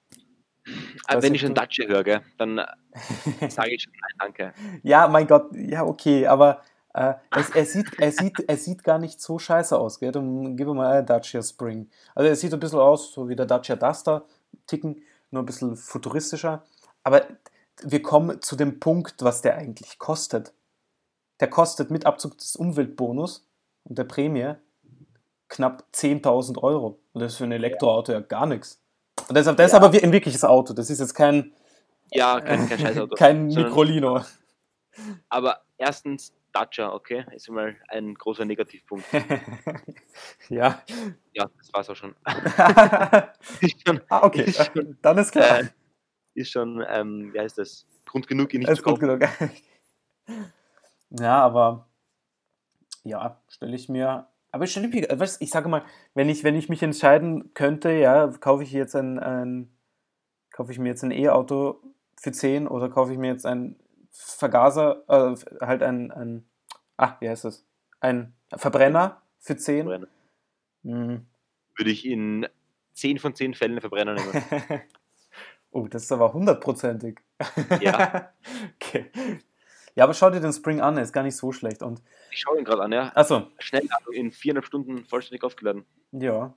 Aber 1.07 1.17
Weiß 1.17 1.23
wenn 1.23 1.35
ich 1.35 1.41
schon 1.41 1.53
Dacia 1.53 1.87
höre, 1.87 2.03
gell, 2.03 2.21
dann 2.37 2.57
sage 3.49 3.73
ich 3.73 3.83
schon 3.83 3.93
nein, 3.93 4.11
danke. 4.19 4.53
Ja, 4.83 5.07
mein 5.07 5.27
Gott, 5.27 5.53
ja, 5.55 5.83
okay, 5.83 6.27
aber 6.27 6.61
äh, 6.93 7.13
es, 7.35 7.49
er, 7.49 7.65
sieht, 7.65 7.99
er, 7.99 8.11
sieht, 8.11 8.39
er 8.47 8.57
sieht 8.57 8.83
gar 8.83 8.99
nicht 8.99 9.19
so 9.19 9.39
scheiße 9.39 9.77
aus, 9.77 9.99
gell? 9.99 10.11
Dann 10.11 10.55
gib 10.55 10.67
mir 10.67 10.75
mal 10.75 10.97
einen 10.97 11.05
Dacia 11.05 11.41
Spring. 11.41 11.89
Also 12.15 12.29
er 12.29 12.35
sieht 12.35 12.53
ein 12.53 12.59
bisschen 12.59 12.79
aus, 12.79 13.11
so 13.11 13.27
wie 13.27 13.35
der 13.35 13.45
Dacia 13.45 13.75
Duster, 13.75 14.25
Ticken, 14.67 15.01
nur 15.31 15.41
ein 15.41 15.45
bisschen 15.45 15.75
futuristischer. 15.75 16.63
Aber 17.03 17.25
wir 17.81 18.01
kommen 18.01 18.41
zu 18.41 18.55
dem 18.55 18.79
Punkt, 18.79 19.15
was 19.23 19.41
der 19.41 19.57
eigentlich 19.57 19.97
kostet. 19.97 20.53
Der 21.39 21.49
kostet 21.49 21.89
mit 21.89 22.05
Abzug 22.05 22.37
des 22.37 22.55
Umweltbonus 22.55 23.47
und 23.83 23.97
der 23.97 24.03
Prämie 24.03 24.53
knapp 25.49 25.85
10.000 25.93 26.61
Euro. 26.61 26.99
Und 27.13 27.21
das 27.21 27.33
ist 27.33 27.37
für 27.39 27.43
ein 27.45 27.51
Elektroauto 27.51 28.11
ja 28.11 28.19
gar 28.19 28.45
nichts. 28.45 28.82
Und 29.27 29.37
deshalb, 29.37 29.57
das 29.57 29.67
ist 29.67 29.71
Ja. 29.73 29.79
aber 29.79 29.93
wie- 29.93 30.03
ein 30.03 30.11
wirkliches 30.11 30.43
Auto. 30.43 30.73
Das 30.73 30.89
ist 30.89 30.99
jetzt 30.99 31.13
kein, 31.13 31.53
Ja, 32.11 32.39
kein, 32.41 32.67
kein 32.67 32.79
Scheißauto. 32.79 33.15
kein 33.17 33.47
Microlino. 33.47 34.21
Aber 35.29 35.61
erstens 35.77 36.33
Dacia, 36.51 36.93
okay, 36.93 37.25
ist 37.31 37.49
mal 37.49 37.75
ein 37.87 38.13
großer 38.13 38.45
Negativpunkt. 38.45 39.05
ja. 40.49 40.81
Ja, 41.33 41.49
das 41.57 41.73
war's 41.73 41.89
auch 41.89 41.95
schon. 41.95 42.15
ah, 42.25 43.29
ist 43.61 43.87
schon, 43.87 44.01
okay. 44.09 44.43
Ist 44.43 44.65
schon, 44.71 44.97
Dann 45.01 45.17
ist 45.17 45.31
klar. 45.31 45.61
äh, 45.61 45.67
ist 46.35 46.51
schon 46.51 46.83
ähm, 46.87 47.31
wie 47.33 47.39
heißt 47.39 47.57
das? 47.57 47.87
Grund 48.05 48.27
genug, 48.27 48.53
ihn 48.53 48.59
nicht 48.59 48.69
ist 48.69 48.77
zu 48.79 48.83
kaufen. 48.83 48.99
genug. 48.99 49.21
ja, 51.09 51.41
aber 51.43 51.87
ja, 53.03 53.41
stelle 53.47 53.75
ich 53.75 53.89
mir. 53.89 54.27
Aber 54.53 54.65
ich 54.65 54.71
mir, 54.77 55.07
was, 55.19 55.41
ich 55.41 55.49
sage 55.49 55.67
mal, 55.67 55.83
wenn 56.13 56.29
ich, 56.29 56.43
wenn 56.43 56.55
ich 56.55 56.69
mich 56.69 56.83
entscheiden 56.83 57.55
könnte, 57.55 57.91
ja, 57.91 58.27
kaufe 58.27 58.61
ich 58.61 58.71
jetzt 58.71 58.95
ein, 58.95 59.17
ein 59.17 59.75
kaufe 60.51 60.71
ich 60.71 60.77
mir 60.77 60.89
jetzt 60.89 61.03
ein 61.03 61.09
E-Auto 61.09 61.81
für 62.21 62.31
10 62.31 62.67
oder 62.67 62.87
kaufe 62.87 63.11
ich 63.11 63.17
mir 63.17 63.31
jetzt 63.31 63.47
ein 63.47 63.75
Vergaser, 64.11 65.03
äh, 65.07 65.35
halt 65.65 65.81
ein, 65.81 66.11
ein, 66.11 66.45
ach, 66.97 67.19
wie 67.19 67.29
heißt 67.29 67.45
das? 67.45 67.65
Ein 67.99 68.35
Verbrenner 68.55 69.23
für 69.39 69.57
10? 69.57 69.87
Verbrenner. 69.87 70.07
Hm. 70.83 71.25
Würde 71.75 71.89
ich 71.89 72.05
in 72.05 72.47
10 72.93 73.17
von 73.17 73.33
10 73.33 73.55
Fällen 73.55 73.71
einen 73.71 73.81
Verbrenner 73.81 74.13
nehmen. 74.13 74.43
oh, 75.71 75.87
das 75.87 76.03
ist 76.03 76.11
aber 76.11 76.31
hundertprozentig. 76.31 77.19
Ja. 77.81 78.31
okay. 78.75 79.09
Ja, 79.95 80.05
aber 80.05 80.13
schau 80.13 80.29
dir 80.31 80.39
den 80.39 80.53
Spring 80.53 80.81
an, 80.81 80.97
er 80.97 81.03
ist 81.03 81.13
gar 81.13 81.23
nicht 81.23 81.35
so 81.37 81.51
schlecht. 81.51 81.83
Und 81.83 82.01
Ich 82.31 82.39
schaue 82.41 82.57
ihn 82.57 82.65
gerade 82.65 82.81
an, 82.83 82.91
ja. 82.91 83.11
achso, 83.15 83.47
Schnellladung 83.59 84.13
in 84.13 84.31
viereinhalb 84.31 84.65
Stunden 84.65 85.05
vollständig 85.05 85.43
aufgeladen. 85.43 85.85
ja. 86.11 86.53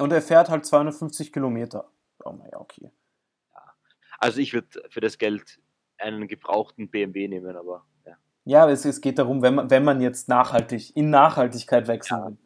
Und 0.00 0.12
er 0.12 0.22
fährt 0.22 0.48
halt 0.48 0.64
250 0.64 1.32
Kilometer. 1.32 1.90
Oh, 2.24 2.30
naja, 2.30 2.60
okay. 2.60 2.92
Also 4.20 4.40
ich 4.40 4.52
würde 4.52 4.68
für 4.90 5.00
das 5.00 5.18
Geld 5.18 5.58
einen 5.98 6.28
gebrauchten 6.28 6.88
BMW 6.88 7.26
nehmen, 7.28 7.56
aber 7.56 7.84
ja. 8.06 8.12
Ja, 8.44 8.70
es, 8.70 8.84
es 8.84 9.00
geht 9.00 9.18
darum, 9.18 9.42
wenn 9.42 9.56
man, 9.56 9.70
wenn 9.70 9.82
man 9.84 10.00
jetzt 10.00 10.28
nachhaltig, 10.28 10.96
in 10.96 11.10
Nachhaltigkeit 11.10 11.88
wechseln 11.88 12.18
Ja. 12.20 12.26
will. 12.28 12.38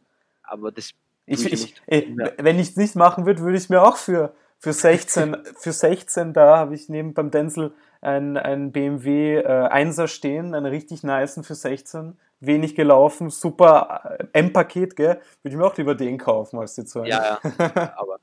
Aber 0.45 0.73
das 0.73 0.93
Ich, 1.27 1.45
ich 1.47 1.53
ich, 1.53 1.61
nicht. 1.62 1.83
äh, 1.87 2.09
Ja. 2.09 2.31
Wenn 2.38 2.59
ich 2.59 2.71
es 2.71 2.77
nicht 2.77 2.97
machen 2.97 3.27
würde, 3.27 3.43
würde 3.43 3.59
ich 3.59 3.69
mir 3.69 3.83
auch 3.83 3.97
für, 3.97 4.35
für 4.59 4.73
16, 4.73 5.37
für 5.59 5.73
16 5.73 6.33
da 6.33 6.57
habe 6.57 6.75
ich 6.75 6.88
neben 6.88 7.12
beim 7.15 7.31
Denzel 7.31 7.75
ein, 8.03 8.37
ein 8.37 8.73
BMW 8.73 9.38
äh, 9.38 9.69
1er 9.69 10.09
stehen, 10.09 10.55
einen 10.55 10.67
richtig 10.67 11.03
nicen 11.03 11.45
für 11.45 11.55
16, 11.55 12.19
wenig 12.41 12.75
gelaufen, 12.75 13.31
super 13.31 14.19
äh, 14.19 14.38
M-Paket, 14.38 14.97
gell? 14.97 15.21
Würde 15.43 15.55
ich 15.55 15.57
mir 15.57 15.65
auch 15.65 15.77
lieber 15.77 15.95
den 15.95 16.19
kaufen 16.19 16.59
als 16.59 16.75
die 16.75 16.85
zwei. 16.85 17.07
ja, 17.07 17.41
ja, 17.43 17.95
aber 17.97 18.19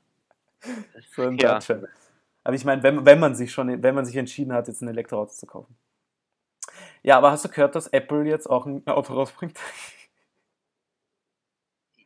so 1.10 1.22
ein 1.22 1.36
Ja. 1.38 1.54
Dacia. 1.54 1.80
Aber 2.44 2.54
ich 2.54 2.64
meine, 2.64 2.82
wenn, 2.82 3.04
wenn 3.04 3.18
man 3.18 3.34
sich 3.34 3.52
schon, 3.52 3.82
wenn 3.82 3.94
man 3.94 4.04
sich 4.04 4.16
entschieden 4.16 4.52
hat, 4.52 4.68
jetzt 4.68 4.82
ein 4.82 4.88
Elektroauto 4.88 5.32
zu 5.32 5.46
kaufen. 5.46 5.76
Ja, 7.02 7.16
aber 7.16 7.30
hast 7.30 7.44
du 7.44 7.48
gehört, 7.48 7.74
dass 7.74 7.86
Apple 7.88 8.24
jetzt 8.24 8.48
auch 8.48 8.66
ein 8.66 8.86
Auto 8.86 9.14
rausbringt? 9.14 9.58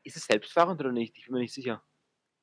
ist 0.04 0.16
es 0.16 0.24
selbstfahrend 0.26 0.80
oder 0.80 0.92
nicht? 0.92 1.16
Ich 1.18 1.24
bin 1.24 1.34
mir 1.34 1.40
nicht 1.40 1.54
sicher. 1.54 1.82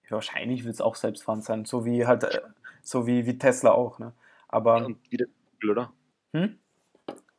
Ja, 0.03 0.11
wahrscheinlich 0.11 0.65
wird 0.65 0.73
es 0.73 0.81
auch 0.81 0.95
selbstfahrend 0.95 1.43
sein, 1.43 1.65
so 1.65 1.85
wie 1.85 2.05
halt, 2.05 2.23
äh, 2.23 2.41
so 2.81 3.07
wie, 3.07 3.25
wie 3.25 3.37
Tesla 3.37 3.71
auch, 3.71 3.99
ne? 3.99 4.13
Aber, 4.51 4.85
Und 4.85 5.11
wieder 5.11 5.25
Google, 5.53 5.71
oder? 5.71 5.93
hm? 6.33 6.57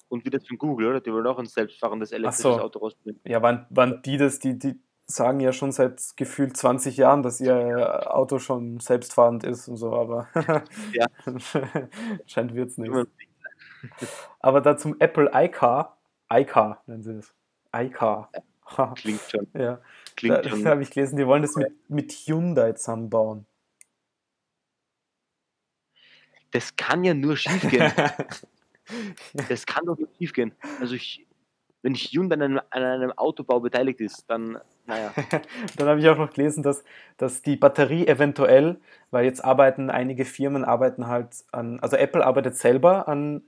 Und 0.08 0.24
wieder 0.26 0.40
von 0.40 0.58
Google, 0.58 0.88
oder? 0.88 1.00
Die 1.00 1.12
wollen 1.12 1.26
auch 1.26 1.38
ein 1.38 1.46
selbstfahrendes 1.46 2.12
elektrisches 2.12 2.56
so. 2.56 2.60
Auto 2.60 2.80
rausbringen. 2.80 3.20
Ja, 3.24 3.40
waren, 3.42 3.66
waren 3.70 4.02
die 4.02 4.18
das, 4.18 4.38
die, 4.40 4.58
die 4.58 4.78
sagen 5.06 5.40
ja 5.40 5.52
schon 5.52 5.72
seit 5.72 6.16
gefühlt 6.16 6.56
20 6.56 6.96
Jahren, 6.96 7.22
dass 7.22 7.40
ihr 7.40 8.14
Auto 8.14 8.38
schon 8.38 8.78
selbstfahrend 8.80 9.44
ist 9.44 9.68
und 9.68 9.76
so, 9.76 9.94
aber 9.94 10.28
Ja. 10.92 11.06
scheint 12.26 12.54
wird's 12.54 12.76
nicht. 12.78 12.92
Aber 14.40 14.60
da 14.60 14.76
zum 14.76 14.96
Apple 15.00 15.30
iCar, 15.34 15.98
iCar 16.32 16.82
nennen 16.86 17.02
sie 17.02 17.14
das. 17.14 17.34
iCar. 17.74 18.30
Klingt 18.96 19.20
schon. 19.28 19.46
ja, 19.54 19.76
da, 19.76 19.80
Klingt 20.16 20.36
da 20.44 20.48
schon. 20.48 20.66
habe 20.66 20.82
ich 20.82 20.90
gelesen, 20.90 21.16
die 21.16 21.26
wollen 21.26 21.42
das 21.42 21.56
mit, 21.56 21.90
mit 21.90 22.12
Hyundai 22.12 22.72
zusammenbauen. 22.72 23.46
Das 26.52 26.76
kann 26.76 27.04
ja 27.04 27.14
nur 27.14 27.36
schief 27.36 27.68
gehen. 27.68 27.92
Das 29.48 29.64
kann 29.64 29.86
doch 29.86 29.96
nur 29.96 30.08
schief 30.18 30.32
gehen. 30.32 30.52
Also 30.80 30.96
ich, 30.96 31.26
wenn 31.82 31.94
Hyundai 31.94 32.34
an 32.34 32.42
einem, 32.42 32.60
an 32.70 32.82
einem 32.82 33.12
Autobau 33.12 33.60
beteiligt 33.60 34.00
ist, 34.00 34.24
dann, 34.28 34.58
naja. 34.86 35.14
Dann 35.76 35.88
habe 35.88 36.00
ich 36.00 36.08
auch 36.08 36.18
noch 36.18 36.32
gelesen, 36.32 36.62
dass, 36.62 36.84
dass 37.16 37.42
die 37.42 37.56
Batterie 37.56 38.06
eventuell, 38.06 38.80
weil 39.10 39.24
jetzt 39.24 39.42
arbeiten 39.44 39.88
einige 39.88 40.24
Firmen 40.24 40.64
arbeiten 40.64 41.06
halt 41.06 41.44
an, 41.52 41.78
also 41.80 41.96
Apple 41.96 42.26
arbeitet 42.26 42.56
selber 42.56 43.08
an 43.08 43.42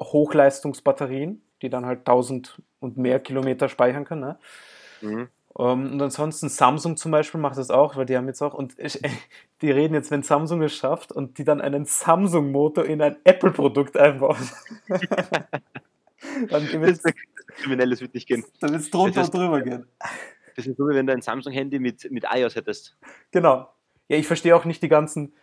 Hochleistungsbatterien, 0.00 1.42
die 1.62 1.68
dann 1.68 1.86
halt 1.86 2.00
1000 2.00 2.60
und 2.80 2.96
mehr 2.96 3.20
Kilometer 3.20 3.68
speichern 3.68 4.04
können. 4.04 4.22
Ne? 4.22 4.38
Mhm. 5.02 5.28
Ähm, 5.58 5.92
und 5.92 6.02
ansonsten 6.02 6.48
Samsung 6.48 6.96
zum 6.96 7.12
Beispiel 7.12 7.40
macht 7.40 7.58
das 7.58 7.70
auch, 7.70 7.96
weil 7.96 8.06
die 8.06 8.16
haben 8.16 8.26
jetzt 8.26 8.42
auch, 8.42 8.54
und 8.54 8.78
ich, 8.78 9.00
die 9.62 9.70
reden 9.70 9.94
jetzt, 9.94 10.10
wenn 10.10 10.22
Samsung 10.22 10.62
es 10.62 10.74
schafft 10.74 11.12
und 11.12 11.38
die 11.38 11.44
dann 11.44 11.60
einen 11.60 11.84
Samsung-Motor 11.84 12.84
in 12.84 13.00
ein 13.02 13.16
Apple-Produkt 13.24 13.96
einbauen. 13.96 14.36
dann 14.88 16.68
wird 16.72 17.04
Das 17.04 17.04
ist 17.04 17.14
kriminell, 17.56 17.90
das 17.90 18.00
wird 18.00 18.14
nicht 18.14 18.26
gehen. 18.26 18.44
es 18.60 18.90
drunter 18.90 19.22
und 19.22 19.34
drüber 19.34 19.60
gehen. 19.60 19.86
Das 20.56 20.66
ist 20.66 20.76
so, 20.76 20.88
wie 20.88 20.94
wenn 20.94 21.06
du 21.06 21.12
ein 21.12 21.22
Samsung-Handy 21.22 21.78
mit, 21.78 22.10
mit 22.10 22.24
iOS 22.32 22.56
hättest. 22.56 22.96
Genau. 23.30 23.68
Ja, 24.08 24.16
ich 24.16 24.26
verstehe 24.26 24.54
auch 24.54 24.64
nicht 24.64 24.82
die 24.82 24.88
ganzen. 24.88 25.34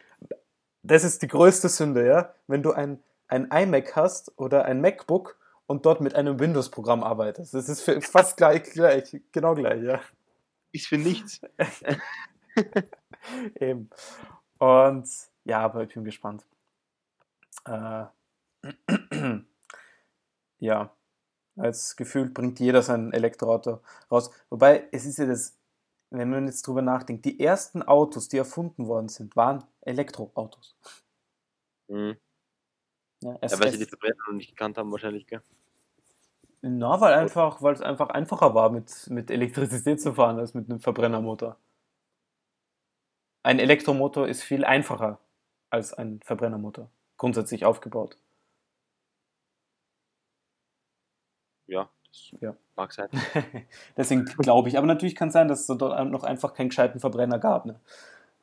Das 0.84 1.04
ist 1.04 1.22
die 1.22 1.28
größte 1.28 1.70
Sünde, 1.70 2.06
ja. 2.06 2.34
Wenn 2.48 2.64
du 2.64 2.72
ein, 2.72 3.00
ein 3.28 3.50
iMac 3.52 3.96
hast 3.96 4.38
oder 4.38 4.66
ein 4.66 4.82
MacBook 4.82 5.38
und 5.72 5.86
dort 5.86 6.02
mit 6.02 6.16
einem 6.16 6.38
Windows-Programm 6.38 7.02
arbeitest. 7.02 7.54
Das 7.54 7.70
ist 7.70 7.90
fast 8.06 8.36
gleich, 8.36 8.64
gleich, 8.64 9.22
genau 9.32 9.56
gleich, 9.56 9.82
ja. 9.82 10.02
Ist 10.74 10.88
für 10.88 10.98
nichts. 10.98 11.40
Eben. 13.56 13.90
Und 14.60 15.10
ja, 15.46 15.62
aber 15.62 15.84
ich 15.84 15.94
bin 15.94 16.04
gespannt. 16.04 16.46
Äh, 17.66 18.04
ja, 20.60 20.94
als 21.56 21.96
Gefühl 21.96 22.30
bringt 22.30 22.60
jeder 22.60 22.82
sein 22.82 23.14
Elektroauto 23.14 23.80
raus. 24.12 24.30
Wobei, 24.50 24.90
es 24.92 25.06
ist 25.06 25.20
ja 25.20 25.26
das, 25.26 25.58
wenn 26.10 26.30
man 26.30 26.48
jetzt 26.48 26.68
drüber 26.68 26.82
nachdenkt, 26.82 27.24
die 27.24 27.40
ersten 27.40 27.82
Autos, 27.82 28.28
die 28.28 28.38
erfunden 28.38 28.88
worden 28.88 29.08
sind, 29.08 29.38
waren 29.38 29.64
Elektroautos. 29.80 30.76
Mhm. 31.88 32.18
Ja, 33.24 33.32
Ja, 33.32 33.38
es, 33.42 33.60
weil 33.60 33.72
sie 33.72 33.78
die 33.80 33.86
Verbrenner 33.86 34.16
noch 34.28 34.34
nicht 34.34 34.50
gekannt 34.50 34.78
haben, 34.78 34.92
wahrscheinlich, 34.92 35.28
gell? 35.28 35.42
na, 36.64 37.00
weil 37.02 37.14
einfach, 37.14 37.62
weil 37.62 37.74
es 37.76 37.82
einfach 37.82 38.10
einfacher 38.10 38.54
war, 38.56 38.70
mit, 38.72 39.08
mit 39.10 39.30
Elektrizität 39.32 40.02
zu 40.02 40.14
fahren, 40.14 40.40
als 40.40 40.54
mit 40.56 40.70
einem 40.70 40.80
Verbrennermotor. 40.80 41.58
Ein 43.44 43.60
Elektromotor 43.60 44.28
ist 44.28 44.42
viel 44.42 44.66
einfacher 44.66 45.20
als 45.70 45.94
ein 45.94 46.22
Verbrennermotor, 46.24 46.90
grundsätzlich 47.18 47.66
aufgebaut. 47.66 48.18
Ja, 51.68 51.90
das 52.10 52.32
Ja. 52.42 52.56
mag 52.76 52.92
sein. 52.94 53.10
deswegen 53.98 54.26
glaube 54.26 54.70
ich. 54.70 54.78
Aber 54.78 54.88
natürlich 54.88 55.16
kann 55.16 55.30
es 55.30 55.34
sein, 55.34 55.48
dass 55.48 55.62
es 55.62 55.68
dort 55.78 56.10
noch 56.10 56.24
einfach 56.24 56.54
keinen 56.54 56.70
gescheiten 56.70 57.00
Verbrenner 57.00 57.40
gab. 57.40 57.66
Ne? 57.66 57.80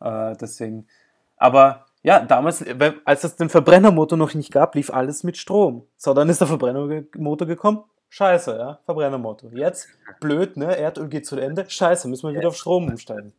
Äh, 0.00 0.36
deswegen. 0.40 0.88
Aber 1.36 1.86
ja, 2.08 2.20
damals, 2.24 2.64
wenn- 2.66 3.00
als 3.04 3.22
es 3.24 3.36
den 3.36 3.50
Verbrennermotor 3.50 4.16
noch 4.16 4.32
nicht 4.34 4.50
gab, 4.52 4.74
lief 4.74 4.88
alles 4.90 5.24
mit 5.24 5.36
Strom. 5.36 5.86
So, 5.98 6.14
dann 6.14 6.28
ist 6.30 6.40
der 6.40 6.46
Verbrennermotor 6.48 7.46
gekommen. 7.46 7.84
Scheiße, 8.08 8.56
ja, 8.56 8.80
Verbrennermotor. 8.86 9.52
Jetzt, 9.52 9.88
blöd, 10.20 10.56
ne? 10.56 10.74
Erdöl 10.76 11.08
geht 11.08 11.26
zu 11.26 11.36
Ende. 11.36 11.68
Scheiße, 11.68 12.08
müssen 12.08 12.26
wir 12.30 12.34
wieder 12.38 12.48
auf 12.48 12.56
Strom 12.56 12.88
umsteigen. 12.88 13.34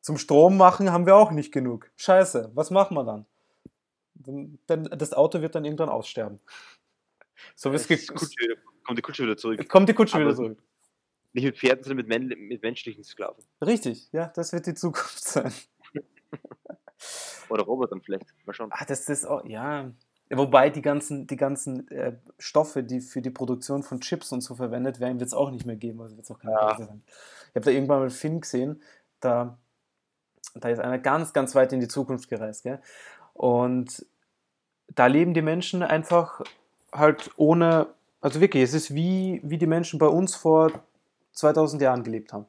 Zum 0.00 0.16
Strom 0.16 0.56
machen 0.56 0.90
haben 0.90 1.04
wir 1.04 1.14
auch 1.16 1.30
nicht 1.30 1.52
genug. 1.52 1.90
Scheiße, 1.96 2.50
was 2.54 2.70
machen 2.70 2.96
wir 2.96 3.04
dann? 3.04 3.26
Dann 4.66 4.84
das 4.96 5.12
Auto 5.12 5.42
wird 5.42 5.54
dann 5.54 5.64
irgendwann 5.66 5.90
aussterben. 5.90 6.40
So 7.54 7.70
wie 7.72 7.76
es 7.76 7.82
Es 7.82 7.88
ge- 7.88 7.96
ist 7.98 8.14
Kutsche 8.14 8.40
wieder, 8.42 8.54
kommt 8.84 8.98
die 8.98 9.02
Kutsche 9.02 9.22
wieder 9.24 9.36
zurück. 9.36 9.68
Kommt 9.68 9.88
die 9.88 9.94
Kutsche 9.94 10.16
Aber- 10.16 10.24
wieder 10.24 10.34
zurück. 10.36 10.58
Nicht 11.34 11.44
mit 11.44 11.58
Pferden, 11.58 11.84
sondern 11.84 12.06
mit, 12.08 12.38
mit 12.38 12.62
menschlichen 12.62 13.04
Sklaven. 13.04 13.44
Richtig, 13.60 14.08
ja, 14.12 14.28
das 14.34 14.54
wird 14.54 14.66
die 14.66 14.72
Zukunft 14.74 15.22
sein. 15.28 15.52
Oder 17.48 17.62
Robotern 17.64 18.00
vielleicht. 18.02 18.26
Mal 18.46 18.52
schauen. 18.52 18.70
Ah, 18.72 18.84
das 18.86 19.08
ist 19.08 19.24
auch, 19.26 19.44
ja. 19.44 19.90
Wobei 20.30 20.68
die 20.68 20.82
ganzen, 20.82 21.26
die 21.26 21.36
ganzen 21.36 21.88
äh, 21.88 22.16
Stoffe, 22.38 22.82
die 22.82 23.00
für 23.00 23.22
die 23.22 23.30
Produktion 23.30 23.82
von 23.82 24.00
Chips 24.00 24.30
und 24.32 24.42
so 24.42 24.54
verwendet 24.54 25.00
werden, 25.00 25.18
wird 25.20 25.28
es 25.28 25.34
auch 25.34 25.50
nicht 25.50 25.64
mehr 25.64 25.76
geben. 25.76 26.02
Also 26.02 26.16
wird's 26.16 26.30
auch 26.30 26.38
keine 26.38 26.52
Ja. 26.52 26.76
Sein. 26.76 27.02
Ich 27.48 27.54
habe 27.54 27.64
da 27.64 27.70
irgendwann 27.70 27.98
mal 27.98 28.02
einen 28.02 28.10
Film 28.10 28.40
gesehen, 28.42 28.82
da, 29.20 29.56
da 30.54 30.68
ist 30.68 30.80
einer 30.80 30.98
ganz, 30.98 31.32
ganz 31.32 31.54
weit 31.54 31.72
in 31.72 31.80
die 31.80 31.88
Zukunft 31.88 32.28
gereist. 32.28 32.62
Gell? 32.62 32.80
Und 33.32 34.04
da 34.94 35.06
leben 35.06 35.32
die 35.32 35.42
Menschen 35.42 35.82
einfach 35.82 36.42
halt 36.92 37.30
ohne, 37.36 37.86
also 38.20 38.40
wirklich, 38.40 38.62
es 38.64 38.74
ist 38.74 38.94
wie, 38.94 39.40
wie 39.44 39.58
die 39.58 39.66
Menschen 39.66 39.98
bei 39.98 40.08
uns 40.08 40.34
vor 40.34 40.72
2000 41.32 41.80
Jahren 41.80 42.02
gelebt 42.04 42.32
haben. 42.32 42.46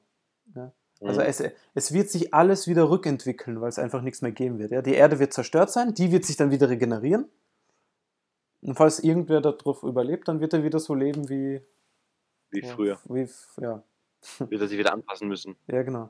Also 1.01 1.21
Mhm. 1.21 1.27
es, 1.27 1.43
es 1.75 1.93
wird 1.93 2.09
sich 2.09 2.33
alles 2.33 2.67
wieder 2.67 2.89
rückentwickeln, 2.89 3.61
weil 3.61 3.69
es 3.69 3.79
einfach 3.79 4.01
nichts 4.01 4.21
mehr 4.21 4.31
geben 4.33 4.59
wird. 4.59 4.71
Ja? 4.71 4.81
Die 4.81 4.93
Erde 4.95 5.19
wird 5.19 5.31
zerstört 5.33 5.71
sein, 5.71 5.93
die 5.93 6.11
wird 6.11 6.25
sich 6.25 6.35
dann 6.37 6.51
wieder 6.51 6.69
regenerieren. 6.69 7.29
Und 8.61 8.75
falls 8.75 8.99
irgendwer 8.99 9.39
darauf 9.39 9.83
überlebt, 9.83 10.27
dann 10.27 10.41
wird 10.41 10.53
er 10.53 10.63
wieder 10.63 10.79
so 10.79 10.93
leben 10.93 11.29
wie, 11.29 11.61
Wie 12.51 12.61
früher. 12.63 12.99
wie 13.05 13.29
ja, 13.61 13.81
Wird 14.39 14.61
er 14.61 14.67
sich 14.67 14.77
wieder 14.77 14.91
anpassen 14.91 15.29
müssen. 15.29 15.55
ja, 15.67 15.81
genau. 15.83 16.09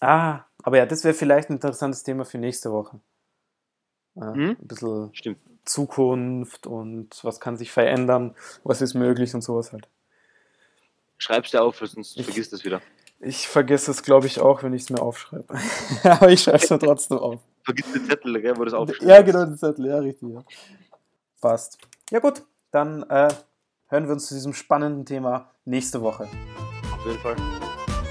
Ah, 0.00 0.44
aber 0.62 0.76
ja, 0.78 0.86
das 0.86 1.04
wäre 1.04 1.14
vielleicht 1.14 1.48
ein 1.48 1.54
interessantes 1.54 2.02
Thema 2.02 2.24
für 2.24 2.36
nächste 2.38 2.70
Woche. 2.72 3.00
Äh, 4.16 4.20
Mhm. 4.20 4.56
Ein 4.60 4.66
bisschen 4.68 5.14
Stimmt. 5.14 5.38
Zukunft 5.64 6.66
und 6.66 7.24
was 7.24 7.40
kann 7.40 7.56
sich 7.56 7.72
verändern, 7.72 8.34
was 8.64 8.82
ist 8.82 8.92
möglich 8.94 9.34
und 9.34 9.40
sowas 9.40 9.72
halt. 9.72 9.88
Schreib's 11.18 11.50
dir 11.50 11.62
auf, 11.62 11.78
sonst 11.78 12.16
Ich- 12.18 12.24
vergisst 12.24 12.52
es 12.52 12.64
wieder. 12.64 12.80
Ich 13.20 13.48
vergesse 13.48 13.90
es, 13.90 14.02
glaube 14.02 14.26
ich, 14.26 14.40
auch, 14.40 14.62
wenn 14.62 14.74
ich 14.74 14.82
es 14.82 14.90
mir 14.90 15.00
aufschreibe. 15.00 15.46
aber 16.02 16.28
ich 16.30 16.42
schreibe 16.42 16.58
es 16.58 16.68
mir 16.68 16.78
trotzdem 16.78 17.18
auf. 17.18 17.40
Vergiss 17.62 17.90
den 17.92 18.04
Zettel, 18.04 18.40
gell, 18.42 18.56
wo 18.56 18.64
das 18.64 18.74
aufschreibst. 18.74 19.02
Ja, 19.02 19.22
genau, 19.22 19.44
den 19.46 19.56
Zettel, 19.56 19.86
ja, 19.86 19.98
richtig. 19.98 20.28
Ja. 20.30 20.44
Passt. 21.40 21.78
Ja, 22.10 22.18
gut, 22.18 22.42
dann 22.70 23.02
äh, 23.04 23.28
hören 23.88 24.06
wir 24.06 24.12
uns 24.12 24.26
zu 24.26 24.34
diesem 24.34 24.52
spannenden 24.52 25.06
Thema 25.06 25.50
nächste 25.64 26.02
Woche. 26.02 26.28
Auf 26.92 27.06
jeden 27.06 27.18
Fall. 27.20 27.36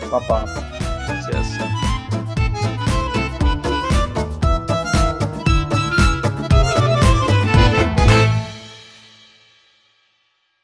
Baba. 0.09 0.45
Sehr. 1.21 1.82